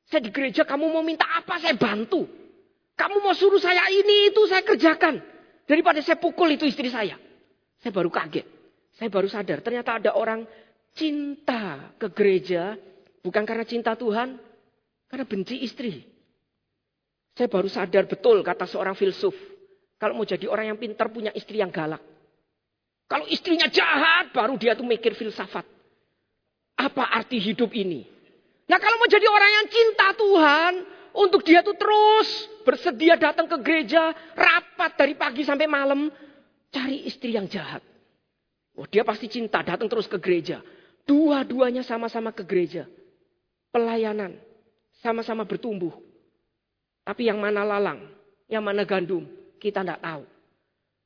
Saya 0.05 0.21
di 0.21 0.29
gereja 0.29 0.67
kamu 0.67 0.93
mau 0.93 1.01
minta 1.01 1.25
apa 1.25 1.57
saya 1.57 1.73
bantu. 1.73 2.29
Kamu 2.93 3.25
mau 3.25 3.33
suruh 3.33 3.57
saya 3.57 3.89
ini 3.89 4.29
itu 4.29 4.45
saya 4.45 4.61
kerjakan. 4.61 5.17
Daripada 5.65 5.97
saya 6.05 6.21
pukul 6.21 6.53
itu 6.53 6.69
istri 6.69 6.93
saya. 6.93 7.17
Saya 7.81 7.89
baru 7.89 8.13
kaget. 8.13 8.45
Saya 8.93 9.09
baru 9.09 9.25
sadar 9.25 9.65
ternyata 9.65 9.97
ada 9.97 10.13
orang 10.13 10.45
cinta 10.93 11.93
ke 11.97 12.13
gereja. 12.13 12.77
Bukan 13.25 13.47
karena 13.49 13.65
cinta 13.65 13.97
Tuhan. 13.97 14.37
Karena 15.09 15.25
benci 15.25 15.61
istri. 15.65 16.12
Saya 17.33 17.49
baru 17.49 17.65
sadar 17.65 18.05
betul 18.05 18.45
kata 18.45 18.69
seorang 18.69 18.93
filsuf. 18.93 19.33
Kalau 19.97 20.13
mau 20.13 20.25
jadi 20.27 20.45
orang 20.45 20.73
yang 20.73 20.77
pintar 20.77 21.09
punya 21.09 21.33
istri 21.33 21.57
yang 21.57 21.73
galak. 21.73 22.01
Kalau 23.09 23.25
istrinya 23.29 23.69
jahat 23.69 24.33
baru 24.33 24.57
dia 24.57 24.77
tuh 24.77 24.85
mikir 24.85 25.17
filsafat. 25.17 25.65
Apa 26.77 27.13
arti 27.13 27.37
hidup 27.41 27.73
ini? 27.73 28.05
Nah 28.69 28.77
kalau 28.81 28.97
mau 29.01 29.09
jadi 29.09 29.25
orang 29.25 29.51
yang 29.61 29.67
cinta 29.69 30.07
Tuhan, 30.17 30.73
untuk 31.13 31.45
dia 31.45 31.61
tuh 31.61 31.77
terus 31.77 32.29
bersedia 32.65 33.13
datang 33.17 33.45
ke 33.45 33.57
gereja, 33.61 34.13
rapat 34.33 34.97
dari 34.97 35.13
pagi 35.13 35.45
sampai 35.45 35.69
malam, 35.69 36.09
cari 36.73 37.05
istri 37.05 37.37
yang 37.37 37.45
jahat. 37.45 37.85
Oh 38.73 38.89
dia 38.89 39.05
pasti 39.05 39.29
cinta, 39.29 39.61
datang 39.61 39.85
terus 39.85 40.09
ke 40.09 40.17
gereja. 40.17 40.61
Dua-duanya 41.05 41.85
sama-sama 41.85 42.33
ke 42.33 42.41
gereja. 42.41 42.89
Pelayanan, 43.69 44.41
sama-sama 45.05 45.45
bertumbuh. 45.45 45.93
Tapi 47.03 47.27
yang 47.27 47.39
mana 47.39 47.67
lalang, 47.67 47.99
yang 48.47 48.63
mana 48.63 48.87
gandum, 48.87 49.27
kita 49.59 49.83
tidak 49.83 49.99
tahu. 49.99 50.23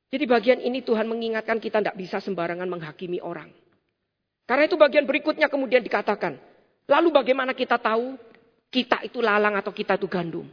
Jadi 0.08 0.24
bagian 0.24 0.58
ini 0.64 0.80
Tuhan 0.80 1.04
mengingatkan 1.04 1.60
kita 1.60 1.84
tidak 1.84 1.96
bisa 1.98 2.22
sembarangan 2.22 2.64
menghakimi 2.64 3.20
orang. 3.20 3.52
Karena 4.48 4.64
itu 4.64 4.80
bagian 4.80 5.04
berikutnya 5.04 5.52
kemudian 5.52 5.84
dikatakan. 5.84 6.40
Lalu 6.88 7.08
bagaimana 7.12 7.52
kita 7.52 7.76
tahu 7.76 8.16
kita 8.72 9.04
itu 9.04 9.20
lalang 9.20 9.60
atau 9.60 9.68
kita 9.68 10.00
itu 10.00 10.08
gandum? 10.08 10.48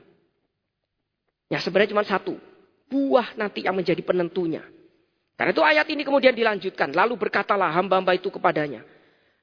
Ya 1.47 1.63
sebenarnya 1.63 1.95
cuma 1.95 2.03
satu. 2.03 2.35
Buah 2.91 3.39
nanti 3.39 3.63
yang 3.63 3.79
menjadi 3.79 4.03
penentunya. 4.03 4.59
Karena 5.39 5.51
itu 5.55 5.63
ayat 5.63 5.87
ini 5.87 6.03
kemudian 6.03 6.35
dilanjutkan. 6.35 6.91
Lalu 6.91 7.15
berkatalah 7.15 7.71
hamba-hamba 7.71 8.19
itu 8.19 8.27
kepadanya. 8.27 8.83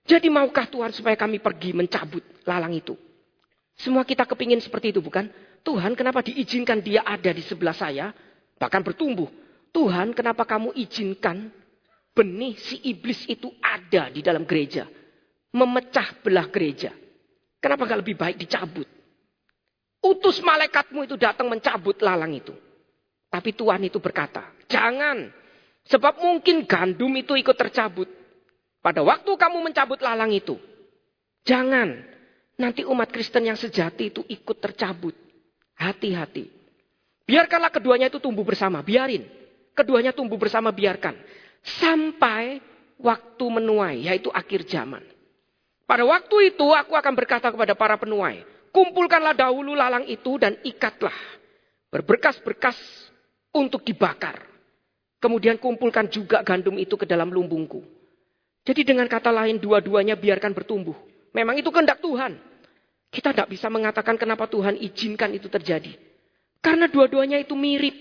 Jadi 0.05 0.29
maukah 0.29 0.69
Tuhan 0.69 0.93
supaya 0.93 1.17
kami 1.17 1.41
pergi 1.41 1.73
mencabut 1.73 2.21
lalang 2.45 2.77
itu? 2.77 2.99
Semua 3.81 4.05
kita 4.05 4.29
kepingin 4.29 4.61
seperti 4.61 4.93
itu 4.93 5.01
bukan? 5.01 5.33
Tuhan 5.63 5.95
kenapa 5.95 6.27
diizinkan 6.27 6.83
dia 6.83 7.07
ada 7.07 7.31
di 7.31 7.43
sebelah 7.43 7.75
saya? 7.75 8.11
Bahkan 8.59 8.83
bertumbuh. 8.83 9.31
Tuhan 9.73 10.13
kenapa 10.13 10.45
kamu 10.45 10.75
izinkan 10.77 11.49
benih 12.13 12.59
si 12.61 12.83
iblis 12.85 13.25
itu 13.31 13.49
ada 13.63 14.11
di 14.13 14.21
dalam 14.21 14.45
gereja? 14.45 14.85
Memecah 15.55 16.21
belah 16.21 16.51
gereja. 16.51 16.93
Kenapa 17.63 17.87
gak 17.87 18.03
lebih 18.03 18.19
baik 18.19 18.37
dicabut? 18.43 18.89
Utus 20.03 20.43
malaikatmu 20.43 21.07
itu 21.07 21.15
datang 21.15 21.47
mencabut 21.47 21.95
lalang 22.03 22.35
itu. 22.35 22.53
Tapi 23.31 23.55
Tuhan 23.55 23.87
itu 23.87 24.03
berkata, 24.03 24.51
jangan 24.67 25.31
Sebab 25.89 26.23
mungkin 26.23 26.63
gandum 26.69 27.11
itu 27.19 27.35
ikut 27.35 27.57
tercabut. 27.59 28.07
Pada 28.83 29.03
waktu 29.03 29.31
kamu 29.35 29.59
mencabut 29.71 29.99
lalang 29.99 30.31
itu. 30.31 30.59
Jangan. 31.43 32.07
Nanti 32.59 32.87
umat 32.87 33.11
Kristen 33.11 33.51
yang 33.51 33.59
sejati 33.59 34.15
itu 34.15 34.23
ikut 34.31 34.59
tercabut. 34.63 35.15
Hati-hati. 35.83 36.47
Biarkanlah 37.27 37.75
keduanya 37.75 38.07
itu 38.07 38.23
tumbuh 38.23 38.47
bersama. 38.47 38.79
Biarin. 38.87 39.27
Keduanya 39.75 40.15
tumbuh 40.15 40.39
bersama 40.39 40.71
biarkan. 40.71 41.19
Sampai 41.83 42.63
waktu 43.03 43.45
menuai. 43.51 44.07
Yaitu 44.07 44.31
akhir 44.31 44.63
zaman. 44.71 45.03
Pada 45.83 46.07
waktu 46.07 46.55
itu 46.55 46.67
aku 46.71 46.95
akan 46.95 47.15
berkata 47.19 47.51
kepada 47.51 47.75
para 47.75 47.99
penuai. 47.99 48.47
Kumpulkanlah 48.71 49.37
dahulu 49.37 49.75
lalang 49.75 50.07
itu 50.07 50.39
dan 50.39 50.57
ikatlah. 50.63 51.15
Berberkas-berkas 51.93 52.79
untuk 53.53 53.85
dibakar. 53.85 54.41
Kemudian 55.21 55.61
kumpulkan 55.61 56.09
juga 56.09 56.41
gandum 56.43 56.81
itu 56.81 56.97
ke 56.97 57.05
dalam 57.05 57.29
lumbungku. 57.29 57.85
Jadi 58.63 58.83
dengan 58.87 59.11
kata 59.11 59.29
lain 59.35 59.59
dua-duanya 59.59 60.15
biarkan 60.17 60.55
bertumbuh. 60.55 60.95
Memang 61.35 61.59
itu 61.59 61.69
kehendak 61.69 61.99
Tuhan. 61.99 62.39
Kita 63.13 63.37
tidak 63.37 63.53
bisa 63.53 63.69
mengatakan 63.69 64.17
kenapa 64.17 64.49
Tuhan 64.49 64.81
izinkan 64.81 65.37
itu 65.37 65.53
terjadi. 65.53 65.93
Karena 66.65 66.89
dua-duanya 66.89 67.37
itu 67.37 67.53
mirip. 67.53 67.93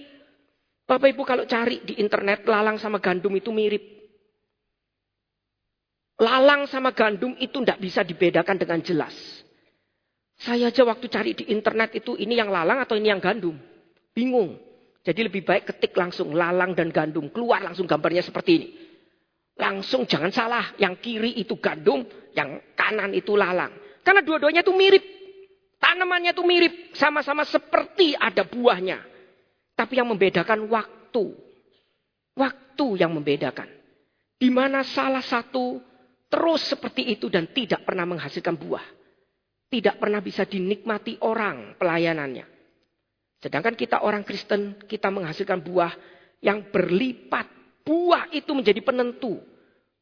Bapak 0.87 1.11
Ibu 1.11 1.27
kalau 1.27 1.43
cari 1.43 1.83
di 1.83 1.99
internet 1.99 2.47
lalang 2.47 2.79
sama 2.79 3.03
gandum 3.03 3.35
itu 3.35 3.51
mirip. 3.51 3.83
Lalang 6.15 6.63
sama 6.71 6.95
gandum 6.95 7.35
itu 7.43 7.59
tidak 7.59 7.83
bisa 7.83 8.07
dibedakan 8.07 8.55
dengan 8.55 8.79
jelas. 8.79 9.11
Saya 10.39 10.71
aja 10.71 10.87
waktu 10.87 11.05
cari 11.11 11.35
di 11.35 11.51
internet 11.51 11.91
itu 11.99 12.15
ini 12.15 12.39
yang 12.39 12.47
lalang 12.47 12.79
atau 12.79 12.95
ini 12.95 13.11
yang 13.11 13.19
gandum. 13.19 13.59
Bingung. 14.15 14.55
Jadi 15.01 15.27
lebih 15.27 15.43
baik 15.43 15.75
ketik 15.75 15.91
langsung 15.97 16.31
lalang 16.31 16.71
dan 16.71 16.87
gandum. 16.93 17.27
Keluar 17.33 17.59
langsung 17.59 17.83
gambarnya 17.83 18.23
seperti 18.23 18.51
ini. 18.55 18.67
Langsung 19.59 20.07
jangan 20.07 20.31
salah. 20.31 20.65
Yang 20.79 21.03
kiri 21.03 21.31
itu 21.35 21.57
gandum, 21.59 22.05
yang 22.31 22.61
kanan 22.77 23.11
itu 23.11 23.35
lalang. 23.35 23.73
Karena 24.01 24.21
dua-duanya 24.25 24.65
itu 24.65 24.73
mirip. 24.73 25.03
Tanamannya 25.81 26.33
itu 26.33 26.43
mirip. 26.45 26.73
Sama-sama 26.93 27.45
seperti 27.45 28.13
ada 28.17 28.45
buahnya. 28.45 29.01
Tapi 29.73 29.97
yang 29.97 30.09
membedakan 30.09 30.69
waktu. 30.69 31.33
Waktu 32.37 32.87
yang 33.01 33.13
membedakan. 33.13 33.69
Di 34.41 34.49
mana 34.49 34.81
salah 34.81 35.21
satu 35.21 35.77
terus 36.31 36.65
seperti 36.65 37.13
itu 37.13 37.29
dan 37.29 37.49
tidak 37.53 37.85
pernah 37.85 38.05
menghasilkan 38.09 38.57
buah. 38.57 38.85
Tidak 39.71 39.97
pernah 40.01 40.19
bisa 40.19 40.43
dinikmati 40.43 41.21
orang 41.23 41.79
pelayanannya. 41.79 42.45
Sedangkan 43.41 43.73
kita 43.73 44.05
orang 44.05 44.21
Kristen, 44.21 44.77
kita 44.85 45.09
menghasilkan 45.09 45.65
buah 45.65 45.93
yang 46.45 46.69
berlipat. 46.69 47.49
Buah 47.81 48.29
itu 48.29 48.53
menjadi 48.53 48.77
penentu. 48.85 49.41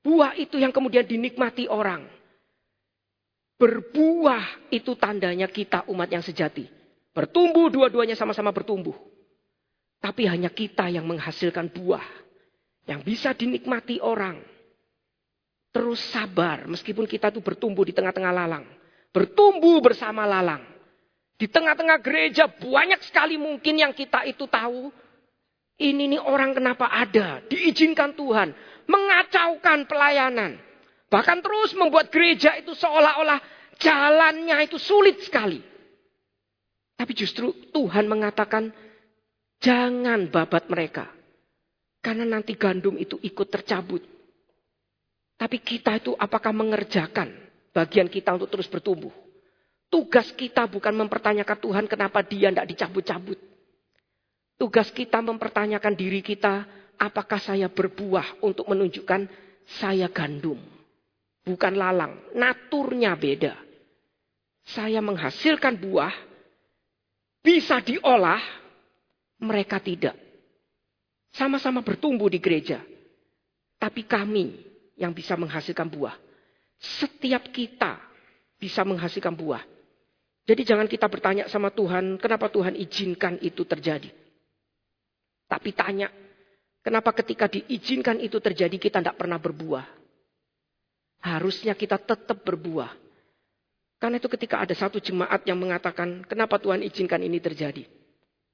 Buah 0.03 0.35
itu 0.35 0.59
yang 0.59 0.75
kemudian 0.75 1.07
dinikmati 1.07 1.71
orang. 1.71 2.18
Berbuah 3.59 4.71
itu 4.71 4.95
tandanya 4.95 5.51
kita 5.51 5.83
umat 5.91 6.07
yang 6.07 6.23
sejati. 6.23 6.63
Bertumbuh 7.11 7.67
dua-duanya 7.67 8.15
sama-sama 8.15 8.55
bertumbuh. 8.55 8.95
Tapi 9.99 10.23
hanya 10.31 10.47
kita 10.47 10.87
yang 10.87 11.03
menghasilkan 11.03 11.67
buah. 11.67 12.07
Yang 12.87 13.01
bisa 13.03 13.35
dinikmati 13.35 13.99
orang. 13.99 14.39
Terus 15.75 15.99
sabar 16.07 16.71
meskipun 16.71 17.03
kita 17.03 17.35
itu 17.35 17.43
bertumbuh 17.43 17.83
di 17.83 17.91
tengah-tengah 17.91 18.31
lalang. 18.31 18.63
Bertumbuh 19.11 19.83
bersama 19.83 20.23
lalang. 20.23 20.63
Di 21.35 21.51
tengah-tengah 21.51 21.99
gereja 21.99 22.47
banyak 22.47 23.03
sekali 23.03 23.35
mungkin 23.35 23.75
yang 23.75 23.91
kita 23.91 24.23
itu 24.23 24.47
tahu. 24.47 24.87
Ini 25.75 26.15
nih 26.15 26.21
orang 26.23 26.55
kenapa 26.55 26.87
ada. 26.87 27.43
Diizinkan 27.43 28.15
Tuhan. 28.15 28.55
Mengacaukan 28.87 29.83
pelayanan. 29.83 30.68
Bahkan 31.09 31.41
terus 31.41 31.73
membuat 31.73 32.13
gereja 32.13 32.53
itu 32.61 32.77
seolah-olah 32.77 33.41
jalannya 33.81 34.61
itu 34.69 34.77
sulit 34.77 35.25
sekali. 35.25 35.57
Tapi 36.93 37.11
justru 37.17 37.49
Tuhan 37.73 38.05
mengatakan 38.05 38.69
jangan 39.57 40.29
babat 40.29 40.69
mereka. 40.69 41.09
Karena 41.99 42.23
nanti 42.23 42.55
gandum 42.55 42.95
itu 42.95 43.17
ikut 43.19 43.47
tercabut. 43.49 44.05
Tapi 45.39 45.57
kita 45.59 45.99
itu 45.99 46.13
apakah 46.15 46.51
mengerjakan 46.51 47.31
bagian 47.71 48.07
kita 48.07 48.35
untuk 48.35 48.51
terus 48.51 48.67
bertumbuh? 48.67 49.11
Tugas 49.89 50.29
kita 50.37 50.69
bukan 50.69 50.93
mempertanyakan 50.93 51.57
Tuhan 51.57 51.85
kenapa 51.89 52.21
dia 52.21 52.53
tidak 52.53 52.69
dicabut-cabut. 52.69 53.39
Tugas 54.59 54.91
kita 54.91 55.23
mempertanyakan 55.23 55.95
diri 55.95 56.19
kita, 56.21 56.67
apakah 56.99 57.39
saya 57.39 57.71
berbuah 57.71 58.43
untuk 58.43 58.67
menunjukkan 58.67 59.25
saya 59.79 60.11
gandum. 60.11 60.59
Bukan 61.49 61.73
lalang, 61.73 62.29
naturnya 62.37 63.17
beda. 63.17 63.57
Saya 64.69 65.01
menghasilkan 65.01 65.81
buah, 65.81 66.13
bisa 67.41 67.81
diolah, 67.81 68.37
mereka 69.41 69.81
tidak. 69.81 70.13
Sama-sama 71.33 71.81
bertumbuh 71.81 72.29
di 72.29 72.37
gereja. 72.37 72.85
Tapi 73.81 74.05
kami 74.05 74.61
yang 74.93 75.09
bisa 75.09 75.33
menghasilkan 75.33 75.89
buah. 75.89 76.13
Setiap 76.77 77.49
kita 77.49 77.97
bisa 78.61 78.85
menghasilkan 78.85 79.33
buah. 79.33 79.65
Jadi 80.45 80.61
jangan 80.69 80.85
kita 80.85 81.09
bertanya 81.09 81.49
sama 81.49 81.73
Tuhan, 81.73 82.21
kenapa 82.21 82.45
Tuhan 82.53 82.77
izinkan 82.77 83.41
itu 83.41 83.65
terjadi. 83.65 84.13
Tapi 85.49 85.73
tanya, 85.73 86.13
kenapa 86.85 87.09
ketika 87.17 87.49
diizinkan 87.49 88.21
itu 88.21 88.37
terjadi 88.37 88.77
kita 88.77 89.01
tidak 89.01 89.17
pernah 89.17 89.41
berbuah. 89.41 89.98
Harusnya 91.19 91.75
kita 91.75 91.99
tetap 91.99 92.39
berbuah. 92.47 92.95
Karena 93.99 94.15
itu 94.15 94.31
ketika 94.31 94.63
ada 94.63 94.71
satu 94.71 95.03
jemaat 95.03 95.43
yang 95.43 95.59
mengatakan, 95.59 96.23
kenapa 96.23 96.55
Tuhan 96.55 96.79
izinkan 96.87 97.19
ini 97.19 97.43
terjadi. 97.43 97.83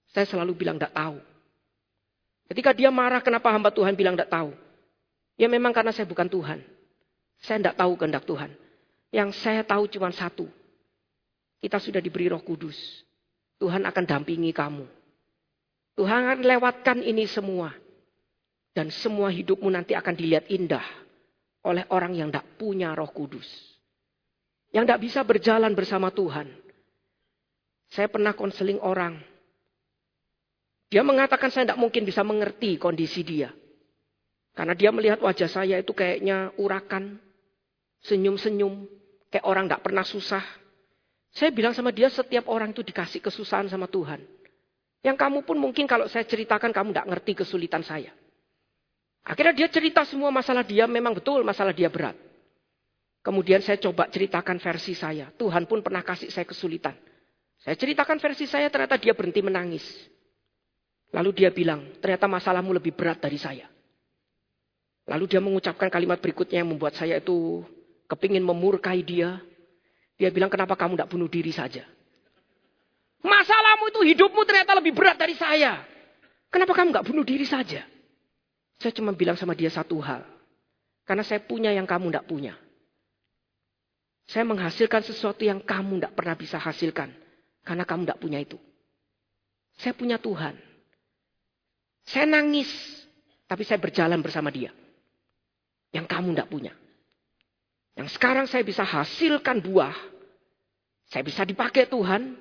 Saya 0.10 0.26
selalu 0.26 0.58
bilang 0.58 0.82
tidak 0.82 0.98
tahu. 0.98 1.22
Ketika 2.50 2.74
dia 2.74 2.90
marah, 2.90 3.22
kenapa 3.22 3.54
hamba 3.54 3.70
Tuhan 3.70 3.94
bilang 3.94 4.18
tidak 4.18 4.34
tahu. 4.34 4.58
Ya 5.38 5.46
memang 5.46 5.70
karena 5.70 5.94
saya 5.94 6.10
bukan 6.10 6.26
Tuhan. 6.26 6.66
Saya 7.46 7.62
tidak 7.62 7.78
tahu 7.78 7.94
kehendak 7.94 8.26
Tuhan. 8.26 8.52
Yang 9.14 9.30
saya 9.46 9.62
tahu 9.62 9.86
cuma 9.86 10.10
satu. 10.10 10.50
Kita 11.62 11.78
sudah 11.78 12.02
diberi 12.02 12.26
roh 12.26 12.42
kudus. 12.42 12.78
Tuhan 13.62 13.86
akan 13.86 14.04
dampingi 14.10 14.50
kamu. 14.50 14.90
Tuhan 15.94 16.20
akan 16.26 16.40
lewatkan 16.42 16.98
ini 17.06 17.30
semua. 17.30 17.70
Dan 18.74 18.90
semua 18.90 19.30
hidupmu 19.30 19.70
nanti 19.70 19.94
akan 19.94 20.14
dilihat 20.18 20.50
indah 20.50 21.05
oleh 21.66 21.84
orang 21.90 22.14
yang 22.14 22.30
tidak 22.30 22.46
punya 22.62 22.94
roh 22.94 23.10
kudus. 23.10 23.46
Yang 24.70 24.84
tidak 24.86 25.02
bisa 25.02 25.20
berjalan 25.26 25.74
bersama 25.74 26.14
Tuhan. 26.14 26.48
Saya 27.90 28.08
pernah 28.10 28.38
konseling 28.38 28.78
orang. 28.82 29.18
Dia 30.94 31.02
mengatakan 31.02 31.50
saya 31.50 31.70
tidak 31.70 31.82
mungkin 31.82 32.06
bisa 32.06 32.22
mengerti 32.22 32.78
kondisi 32.78 33.26
dia. 33.26 33.50
Karena 34.56 34.78
dia 34.78 34.94
melihat 34.94 35.20
wajah 35.20 35.50
saya 35.50 35.82
itu 35.82 35.92
kayaknya 35.92 36.54
urakan. 36.62 37.18
Senyum-senyum. 38.06 38.86
Kayak 39.34 39.46
orang 39.50 39.66
tidak 39.66 39.84
pernah 39.84 40.06
susah. 40.06 40.44
Saya 41.36 41.52
bilang 41.52 41.76
sama 41.76 41.92
dia 41.92 42.08
setiap 42.08 42.48
orang 42.48 42.72
itu 42.72 42.80
dikasih 42.86 43.20
kesusahan 43.20 43.68
sama 43.68 43.90
Tuhan. 43.92 44.24
Yang 45.04 45.18
kamu 45.20 45.40
pun 45.44 45.58
mungkin 45.60 45.86
kalau 45.86 46.08
saya 46.08 46.24
ceritakan 46.24 46.72
kamu 46.72 46.96
tidak 46.96 47.08
ngerti 47.12 47.32
kesulitan 47.44 47.84
saya. 47.84 48.10
Akhirnya 49.26 49.58
dia 49.58 49.68
cerita 49.74 50.06
semua 50.06 50.30
masalah 50.30 50.62
dia 50.62 50.86
memang 50.86 51.18
betul 51.18 51.42
masalah 51.42 51.74
dia 51.74 51.90
berat. 51.90 52.14
Kemudian 53.26 53.58
saya 53.66 53.82
coba 53.82 54.06
ceritakan 54.06 54.62
versi 54.62 54.94
saya. 54.94 55.34
Tuhan 55.34 55.66
pun 55.66 55.82
pernah 55.82 56.06
kasih 56.06 56.30
saya 56.30 56.46
kesulitan. 56.46 56.94
Saya 57.58 57.74
ceritakan 57.74 58.22
versi 58.22 58.46
saya 58.46 58.70
ternyata 58.70 59.02
dia 59.02 59.18
berhenti 59.18 59.42
menangis. 59.42 59.82
Lalu 61.10 61.34
dia 61.34 61.50
bilang 61.50 61.98
ternyata 61.98 62.30
masalahmu 62.30 62.70
lebih 62.78 62.94
berat 62.94 63.18
dari 63.18 63.42
saya. 63.42 63.66
Lalu 65.10 65.26
dia 65.26 65.42
mengucapkan 65.42 65.90
kalimat 65.90 66.22
berikutnya 66.22 66.62
yang 66.62 66.70
membuat 66.70 66.94
saya 66.94 67.18
itu 67.18 67.66
kepingin 68.06 68.46
memurkai 68.46 69.02
dia. 69.02 69.42
Dia 70.16 70.30
bilang, 70.32 70.48
kenapa 70.48 70.78
kamu 70.78 70.96
tidak 70.96 71.10
bunuh 71.12 71.28
diri 71.28 71.52
saja? 71.52 71.84
Masalahmu 73.26 73.90
itu 73.90 74.02
hidupmu 74.16 74.42
ternyata 74.46 74.78
lebih 74.78 74.94
berat 74.94 75.18
dari 75.18 75.34
saya. 75.34 75.82
Kenapa 76.54 76.78
kamu 76.78 76.94
nggak 76.94 77.08
bunuh 77.10 77.26
diri 77.26 77.44
saja? 77.44 77.84
Saya 78.80 78.92
cuma 78.92 79.16
bilang 79.16 79.40
sama 79.40 79.56
dia 79.56 79.72
satu 79.72 80.00
hal. 80.04 80.24
Karena 81.06 81.24
saya 81.24 81.40
punya 81.40 81.72
yang 81.72 81.86
kamu 81.86 82.12
tidak 82.12 82.26
punya. 82.28 82.54
Saya 84.26 84.42
menghasilkan 84.44 85.06
sesuatu 85.06 85.46
yang 85.46 85.62
kamu 85.62 86.02
tidak 86.02 86.14
pernah 86.18 86.36
bisa 86.36 86.58
hasilkan. 86.58 87.14
Karena 87.62 87.86
kamu 87.86 88.10
tidak 88.10 88.20
punya 88.20 88.40
itu. 88.42 88.58
Saya 89.78 89.94
punya 89.94 90.18
Tuhan. 90.18 90.58
Saya 92.10 92.26
nangis. 92.26 92.70
Tapi 93.46 93.62
saya 93.62 93.78
berjalan 93.78 94.20
bersama 94.26 94.50
dia. 94.50 94.74
Yang 95.94 96.06
kamu 96.10 96.34
tidak 96.34 96.50
punya. 96.50 96.74
Yang 97.96 98.18
sekarang 98.18 98.46
saya 98.50 98.66
bisa 98.66 98.82
hasilkan 98.82 99.62
buah. 99.62 99.96
Saya 101.14 101.22
bisa 101.22 101.46
dipakai 101.46 101.86
Tuhan. 101.86 102.34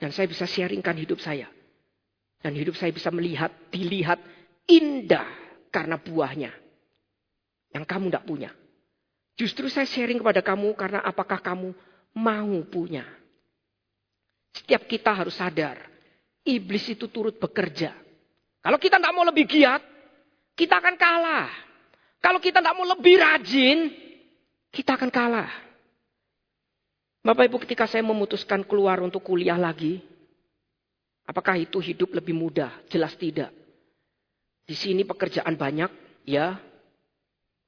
Dan 0.00 0.10
saya 0.16 0.24
bisa 0.24 0.48
sharingkan 0.48 0.96
hidup 0.96 1.20
saya. 1.20 1.52
Dan 2.40 2.56
hidup 2.56 2.72
saya 2.72 2.88
bisa 2.88 3.12
melihat, 3.12 3.52
dilihat 3.68 4.16
indah 4.64 5.39
karena 5.70 5.96
buahnya. 5.96 6.52
Yang 7.70 7.84
kamu 7.86 8.06
tidak 8.10 8.26
punya. 8.26 8.50
Justru 9.38 9.70
saya 9.72 9.86
sharing 9.88 10.20
kepada 10.20 10.42
kamu 10.42 10.74
karena 10.76 11.00
apakah 11.00 11.40
kamu 11.40 11.72
mau 12.12 12.56
punya. 12.68 13.06
Setiap 14.52 14.84
kita 14.90 15.14
harus 15.14 15.38
sadar. 15.38 15.78
Iblis 16.42 16.92
itu 16.92 17.06
turut 17.06 17.38
bekerja. 17.38 17.94
Kalau 18.60 18.76
kita 18.76 18.98
tidak 19.00 19.14
mau 19.14 19.24
lebih 19.24 19.46
giat, 19.48 19.80
kita 20.58 20.82
akan 20.82 20.94
kalah. 20.98 21.48
Kalau 22.20 22.36
kita 22.42 22.60
tidak 22.60 22.76
mau 22.76 22.84
lebih 22.84 23.16
rajin, 23.16 23.78
kita 24.68 24.98
akan 24.98 25.08
kalah. 25.08 25.48
Bapak 27.20 27.48
Ibu 27.48 27.56
ketika 27.64 27.84
saya 27.84 28.04
memutuskan 28.04 28.64
keluar 28.64 29.00
untuk 29.00 29.20
kuliah 29.20 29.56
lagi, 29.56 30.00
apakah 31.28 31.60
itu 31.60 31.76
hidup 31.80 32.16
lebih 32.16 32.32
mudah? 32.32 32.72
Jelas 32.88 33.12
tidak. 33.16 33.52
Di 34.70 34.78
sini 34.78 35.02
pekerjaan 35.02 35.58
banyak, 35.58 35.90
ya. 36.30 36.54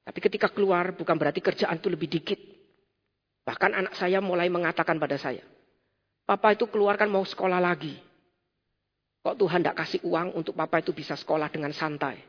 Tapi 0.07 0.19
ketika 0.23 0.47
keluar 0.47 0.95
bukan 0.95 1.19
berarti 1.19 1.43
kerjaan 1.43 1.75
itu 1.75 1.91
lebih 1.91 2.07
dikit. 2.07 2.39
Bahkan 3.43 3.75
anak 3.75 3.93
saya 3.99 4.23
mulai 4.23 4.47
mengatakan 4.47 4.95
pada 4.95 5.19
saya, 5.19 5.43
Papa 6.23 6.55
itu 6.55 6.63
keluar 6.71 6.95
kan 6.95 7.11
mau 7.11 7.27
sekolah 7.27 7.59
lagi. 7.59 7.91
Kok 9.19 9.35
Tuhan 9.35 9.59
tidak 9.67 9.83
kasih 9.83 9.99
uang 10.07 10.31
untuk 10.39 10.55
Papa 10.55 10.79
itu 10.79 10.95
bisa 10.95 11.19
sekolah 11.19 11.51
dengan 11.51 11.75
santai? 11.75 12.23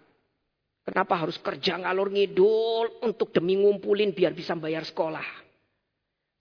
Kenapa 0.82 1.22
harus 1.22 1.38
kerja 1.38 1.78
ngalur 1.78 2.10
ngidul 2.10 3.06
untuk 3.06 3.30
demi 3.30 3.54
ngumpulin 3.54 4.10
biar 4.10 4.34
bisa 4.34 4.58
bayar 4.58 4.82
sekolah? 4.82 5.22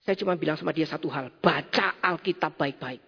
Saya 0.01 0.17
cuma 0.17 0.33
bilang 0.33 0.57
sama 0.57 0.73
dia 0.73 0.89
satu 0.89 1.05
hal, 1.13 1.29
baca 1.37 2.01
Alkitab 2.01 2.57
baik-baik. 2.57 3.01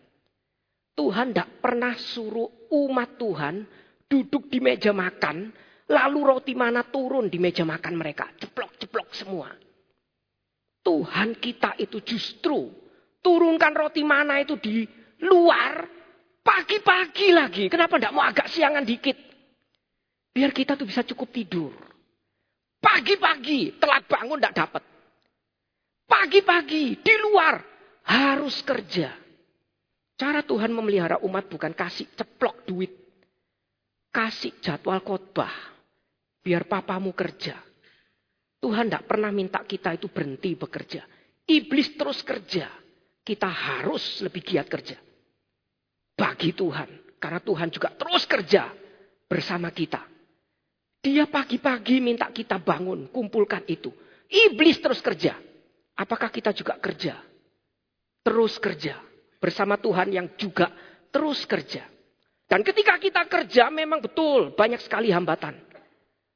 Tuhan 0.93 1.33
tidak 1.33 1.49
pernah 1.65 1.97
suruh 1.97 2.69
umat 2.69 3.17
Tuhan 3.17 3.65
duduk 4.05 4.49
di 4.49 4.61
meja 4.61 4.93
makan 4.93 5.65
Lalu 5.85 6.19
roti 6.25 6.57
mana 6.57 6.81
turun 6.81 7.29
di 7.29 7.37
meja 7.37 7.61
makan 7.61 7.93
mereka. 7.93 8.25
Ceplok-ceplok 8.41 9.09
semua. 9.13 9.53
Tuhan 10.81 11.37
kita 11.37 11.77
itu 11.77 12.01
justru 12.01 12.73
turunkan 13.21 13.73
roti 13.73 14.01
mana 14.01 14.41
itu 14.41 14.57
di 14.57 14.81
luar 15.21 15.85
pagi-pagi 16.41 17.29
lagi. 17.33 17.65
Kenapa 17.69 18.01
tidak 18.01 18.13
mau 18.17 18.25
agak 18.25 18.49
siangan 18.49 18.81
dikit? 18.81 19.17
Biar 20.33 20.49
kita 20.49 20.73
tuh 20.73 20.89
bisa 20.89 21.05
cukup 21.05 21.29
tidur. 21.29 21.73
Pagi-pagi 22.81 23.77
telat 23.77 24.09
bangun 24.09 24.41
tidak 24.41 24.57
dapat. 24.57 24.83
Pagi-pagi 26.05 26.97
di 26.97 27.15
luar 27.29 27.61
harus 28.09 28.57
kerja. 28.65 29.13
Cara 30.17 30.41
Tuhan 30.41 30.73
memelihara 30.73 31.21
umat 31.21 31.45
bukan 31.45 31.73
kasih 31.77 32.09
ceplok 32.17 32.65
duit. 32.65 33.04
Kasih 34.15 34.63
jadwal 34.63 35.03
khotbah 35.03 35.75
Biar 36.39 36.69
papamu 36.69 37.11
kerja. 37.11 37.59
Tuhan 38.61 38.87
tidak 38.87 39.09
pernah 39.09 39.33
minta 39.33 39.65
kita 39.65 39.97
itu 39.97 40.13
berhenti 40.13 40.53
bekerja. 40.53 41.01
Iblis 41.43 41.97
terus 41.97 42.21
kerja. 42.21 42.69
Kita 43.25 43.49
harus 43.49 44.21
lebih 44.21 44.45
giat 44.45 44.69
kerja. 44.69 44.93
Bagi 46.13 46.53
Tuhan. 46.53 47.17
Karena 47.17 47.41
Tuhan 47.41 47.73
juga 47.73 47.89
terus 47.97 48.29
kerja 48.29 48.69
bersama 49.25 49.73
kita. 49.73 50.05
Dia 51.01 51.25
pagi-pagi 51.25 51.97
minta 51.97 52.29
kita 52.29 52.61
bangun, 52.61 53.09
kumpulkan 53.09 53.65
itu. 53.65 53.89
Iblis 54.29 54.77
terus 54.85 55.01
kerja. 55.01 55.33
Apakah 55.97 56.29
kita 56.29 56.53
juga 56.53 56.77
kerja? 56.77 57.17
Terus 58.21 58.61
kerja. 58.61 59.01
Bersama 59.41 59.81
Tuhan 59.81 60.13
yang 60.13 60.29
juga 60.37 60.69
terus 61.09 61.41
kerja. 61.49 61.94
Dan 62.45 62.61
ketika 62.61 63.01
kita 63.01 63.25
kerja 63.25 63.73
memang 63.73 64.05
betul 64.05 64.53
banyak 64.53 64.81
sekali 64.81 65.09
hambatan. 65.09 65.57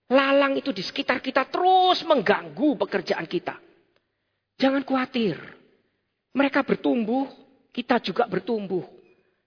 Lalang 0.10 0.58
itu 0.58 0.74
di 0.74 0.82
sekitar 0.82 1.22
kita 1.22 1.46
terus 1.46 2.02
mengganggu 2.02 2.82
pekerjaan 2.82 3.30
kita. 3.30 3.62
Jangan 4.58 4.82
khawatir. 4.82 5.38
Mereka 6.34 6.66
bertumbuh, 6.66 7.30
kita 7.70 8.02
juga 8.02 8.26
bertumbuh. 8.26 8.82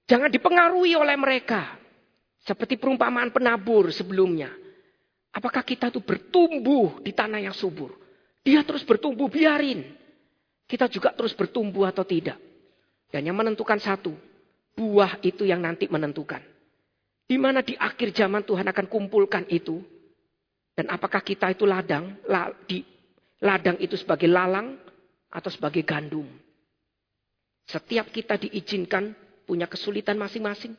Jangan 0.07 0.31
dipengaruhi 0.31 0.95
oleh 0.95 1.19
mereka. 1.19 1.79
Seperti 2.43 2.79
perumpamaan 2.79 3.35
penabur 3.35 3.91
sebelumnya. 3.91 4.51
Apakah 5.35 5.67
kita 5.67 5.91
itu 5.91 6.03
bertumbuh 6.03 7.03
di 7.03 7.11
tanah 7.11 7.43
yang 7.43 7.55
subur? 7.55 7.95
Dia 8.43 8.63
terus 8.63 8.83
bertumbuh, 8.87 9.31
biarin. 9.31 9.83
Kita 10.67 10.87
juga 10.87 11.15
terus 11.15 11.35
bertumbuh 11.35 11.91
atau 11.91 12.03
tidak. 12.07 12.39
Dan 13.11 13.27
yang 13.27 13.39
menentukan 13.39 13.79
satu, 13.79 14.15
buah 14.75 15.23
itu 15.23 15.47
yang 15.47 15.63
nanti 15.63 15.87
menentukan. 15.87 16.52
Di 17.33 17.41
mana 17.41 17.65
di 17.65 17.73
akhir 17.73 18.13
zaman 18.13 18.45
Tuhan 18.45 18.69
akan 18.69 18.93
kumpulkan 18.93 19.49
itu 19.49 19.81
dan 20.77 20.93
apakah 20.93 21.25
kita 21.25 21.49
itu 21.49 21.65
ladang, 21.65 22.21
di 22.69 22.85
ladang 23.41 23.81
itu 23.81 23.97
sebagai 23.97 24.29
lalang 24.29 24.77
atau 25.33 25.49
sebagai 25.49 25.81
gandum? 25.81 26.29
Setiap 27.65 28.13
kita 28.13 28.37
diizinkan 28.37 29.17
punya 29.49 29.65
kesulitan 29.65 30.21
masing-masing. 30.21 30.77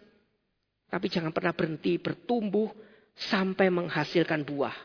Tapi 0.94 1.10
jangan 1.10 1.34
pernah 1.34 1.58
berhenti 1.58 1.98
bertumbuh 1.98 2.70
sampai 3.18 3.74
menghasilkan 3.74 4.46
buah. 4.46 4.78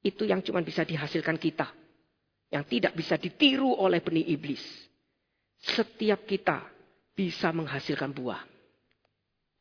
Itu 0.00 0.24
yang 0.24 0.40
cuma 0.40 0.64
bisa 0.64 0.88
dihasilkan 0.88 1.36
kita. 1.36 1.68
Yang 2.48 2.64
tidak 2.64 2.96
bisa 2.96 3.20
ditiru 3.20 3.76
oleh 3.76 4.00
benih 4.00 4.24
iblis. 4.24 4.64
Setiap 5.60 6.24
kita 6.24 6.64
bisa 7.12 7.52
menghasilkan 7.52 8.08
buah. 8.08 8.40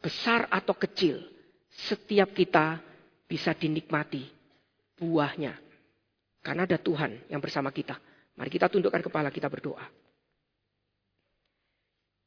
Besar 0.07 0.47
atau 0.47 0.71
kecil, 0.71 1.19
setiap 1.67 2.31
kita 2.31 2.79
bisa 3.27 3.51
dinikmati 3.51 4.23
buahnya. 4.95 5.51
Karena 6.39 6.63
ada 6.63 6.79
Tuhan 6.79 7.27
yang 7.27 7.43
bersama 7.43 7.75
kita. 7.75 7.99
Mari 8.39 8.47
kita 8.47 8.71
tundukkan 8.71 9.03
kepala 9.03 9.27
kita 9.27 9.51
berdoa. 9.51 9.83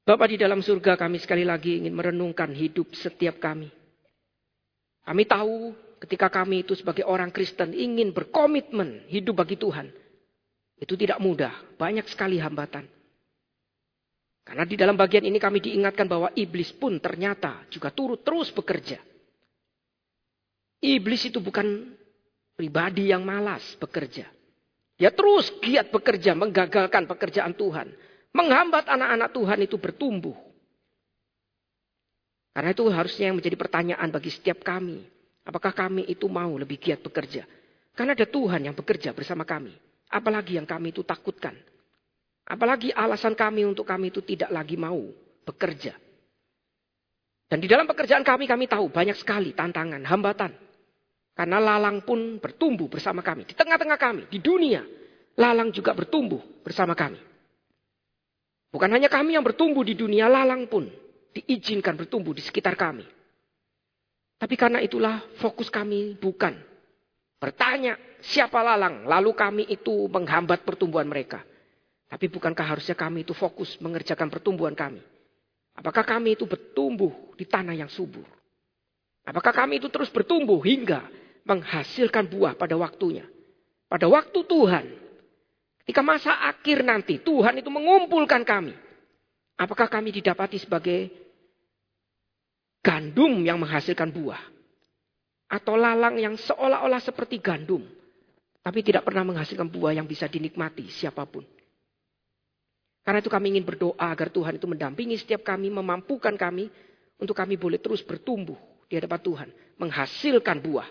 Bapak 0.05 0.29
di 0.29 0.37
dalam 0.37 0.61
surga 0.61 1.01
kami 1.01 1.25
sekali 1.25 1.40
lagi 1.40 1.81
ingin 1.81 1.97
merenungkan 1.97 2.53
hidup 2.53 2.93
setiap 2.93 3.40
kami. 3.40 3.73
Kami 5.01 5.23
tahu 5.25 5.73
ketika 6.05 6.29
kami 6.29 6.69
itu 6.69 6.77
sebagai 6.77 7.09
orang 7.09 7.33
Kristen 7.33 7.73
ingin 7.73 8.12
berkomitmen 8.12 9.09
hidup 9.09 9.40
bagi 9.40 9.57
Tuhan. 9.57 9.88
Itu 10.77 11.01
tidak 11.01 11.16
mudah, 11.16 11.57
banyak 11.81 12.05
sekali 12.12 12.37
hambatan. 12.37 12.85
Karena 14.42 14.64
di 14.66 14.74
dalam 14.74 14.96
bagian 14.98 15.22
ini 15.24 15.38
kami 15.38 15.62
diingatkan 15.62 16.09
bahwa 16.11 16.33
iblis 16.35 16.74
pun 16.74 16.98
ternyata 16.98 17.64
juga 17.70 17.92
turut 17.94 18.24
terus 18.24 18.50
bekerja. 18.50 18.98
Iblis 20.81 21.29
itu 21.29 21.38
bukan 21.44 21.96
Pribadi 22.61 23.09
yang 23.09 23.24
malas 23.24 23.64
bekerja. 23.81 24.29
Dia 25.00 25.09
terus 25.16 25.48
giat 25.64 25.88
bekerja, 25.88 26.37
menggagalkan 26.37 27.09
pekerjaan 27.09 27.57
Tuhan. 27.57 27.88
Menghambat 28.37 28.85
anak-anak 28.85 29.33
Tuhan 29.33 29.59
itu 29.64 29.81
bertumbuh. 29.81 30.37
Karena 32.53 32.76
itu 32.76 32.85
harusnya 32.92 33.33
yang 33.33 33.40
menjadi 33.40 33.57
pertanyaan 33.57 34.12
bagi 34.12 34.29
setiap 34.29 34.61
kami. 34.61 35.00
Apakah 35.40 35.72
kami 35.72 36.05
itu 36.05 36.29
mau 36.29 36.53
lebih 36.61 36.76
giat 36.76 37.00
bekerja? 37.00 37.48
Karena 37.96 38.12
ada 38.12 38.29
Tuhan 38.29 38.60
yang 38.69 38.77
bekerja 38.77 39.17
bersama 39.17 39.48
kami. 39.48 39.73
Apalagi 40.12 40.60
yang 40.60 40.69
kami 40.69 40.92
itu 40.92 41.00
takutkan. 41.00 41.56
Apalagi 42.51 42.90
alasan 42.90 43.38
kami 43.38 43.63
untuk 43.63 43.87
kami 43.87 44.11
itu 44.11 44.27
tidak 44.27 44.51
lagi 44.51 44.75
mau 44.75 44.98
bekerja. 45.46 45.94
Dan 47.46 47.59
di 47.63 47.71
dalam 47.71 47.87
pekerjaan 47.87 48.27
kami, 48.27 48.51
kami 48.51 48.67
tahu 48.67 48.90
banyak 48.90 49.15
sekali 49.15 49.55
tantangan, 49.55 50.03
hambatan. 50.03 50.51
Karena 51.35 51.63
lalang 51.63 52.03
pun 52.03 52.42
bertumbuh 52.42 52.90
bersama 52.90 53.23
kami. 53.23 53.46
Di 53.46 53.55
tengah-tengah 53.55 53.98
kami, 53.98 54.23
di 54.27 54.42
dunia. 54.42 54.83
Lalang 55.38 55.71
juga 55.71 55.94
bertumbuh 55.94 56.42
bersama 56.67 56.98
kami. 56.98 57.19
Bukan 58.71 58.90
hanya 58.90 59.11
kami 59.11 59.35
yang 59.35 59.46
bertumbuh 59.46 59.83
di 59.83 59.98
dunia, 59.98 60.31
lalang 60.31 60.67
pun 60.67 60.87
diizinkan 61.35 61.94
bertumbuh 61.98 62.35
di 62.35 62.42
sekitar 62.42 62.75
kami. 62.79 63.07
Tapi 64.38 64.55
karena 64.55 64.79
itulah 64.83 65.23
fokus 65.38 65.71
kami 65.71 66.19
bukan 66.19 66.55
bertanya 67.42 67.98
siapa 68.23 68.63
lalang, 68.63 69.07
lalu 69.07 69.35
kami 69.35 69.65
itu 69.71 70.07
menghambat 70.07 70.63
pertumbuhan 70.63 71.07
mereka. 71.07 71.42
Tapi 72.11 72.27
bukankah 72.27 72.67
harusnya 72.75 72.98
kami 72.98 73.23
itu 73.23 73.31
fokus 73.31 73.79
mengerjakan 73.79 74.27
pertumbuhan 74.27 74.75
kami? 74.75 74.98
Apakah 75.79 76.02
kami 76.02 76.35
itu 76.35 76.42
bertumbuh 76.42 77.15
di 77.38 77.46
tanah 77.46 77.79
yang 77.79 77.87
subur? 77.87 78.27
Apakah 79.23 79.54
kami 79.54 79.79
itu 79.79 79.87
terus 79.87 80.11
bertumbuh 80.11 80.58
hingga 80.58 81.06
menghasilkan 81.44 82.29
buah 82.29 82.56
pada 82.56 82.77
waktunya. 82.77 83.25
Pada 83.90 84.06
waktu 84.06 84.38
Tuhan, 84.46 84.87
ketika 85.83 86.02
masa 86.04 86.46
akhir 86.46 86.87
nanti 86.87 87.19
Tuhan 87.19 87.58
itu 87.58 87.71
mengumpulkan 87.73 88.46
kami. 88.46 88.75
Apakah 89.61 89.90
kami 89.92 90.15
didapati 90.15 90.56
sebagai 90.56 91.11
gandum 92.81 93.44
yang 93.44 93.61
menghasilkan 93.61 94.08
buah? 94.08 94.40
Atau 95.50 95.75
lalang 95.75 96.17
yang 96.17 96.38
seolah-olah 96.38 97.02
seperti 97.02 97.42
gandum, 97.42 97.83
tapi 98.63 98.87
tidak 98.87 99.02
pernah 99.02 99.27
menghasilkan 99.27 99.67
buah 99.67 99.98
yang 99.98 100.06
bisa 100.06 100.31
dinikmati 100.31 100.87
siapa 100.87 101.27
pun. 101.27 101.42
Karena 103.01 103.19
itu 103.25 103.33
kami 103.33 103.57
ingin 103.57 103.65
berdoa 103.65 103.96
agar 103.96 104.29
Tuhan 104.29 104.61
itu 104.61 104.67
mendampingi 104.69 105.17
setiap 105.17 105.40
kami, 105.40 105.73
memampukan 105.73 106.37
kami 106.37 106.69
untuk 107.17 107.33
kami 107.33 107.57
boleh 107.57 107.81
terus 107.81 108.05
bertumbuh 108.05 108.57
di 108.87 108.98
hadapan 109.01 109.21
Tuhan, 109.21 109.48
menghasilkan 109.81 110.61
buah 110.61 110.88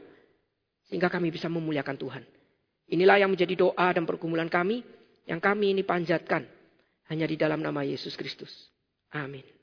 sehingga 0.89 1.11
kami 1.11 1.29
bisa 1.29 1.45
memuliakan 1.45 1.95
Tuhan. 1.97 2.23
Inilah 2.89 3.21
yang 3.21 3.29
menjadi 3.29 3.53
doa 3.53 3.87
dan 3.93 4.09
pergumulan 4.09 4.49
kami 4.49 4.81
yang 5.29 5.37
kami 5.37 5.77
ini 5.77 5.85
panjatkan 5.85 6.41
hanya 7.13 7.25
di 7.29 7.37
dalam 7.37 7.61
nama 7.61 7.85
Yesus 7.85 8.17
Kristus. 8.17 8.49
Amin. 9.13 9.58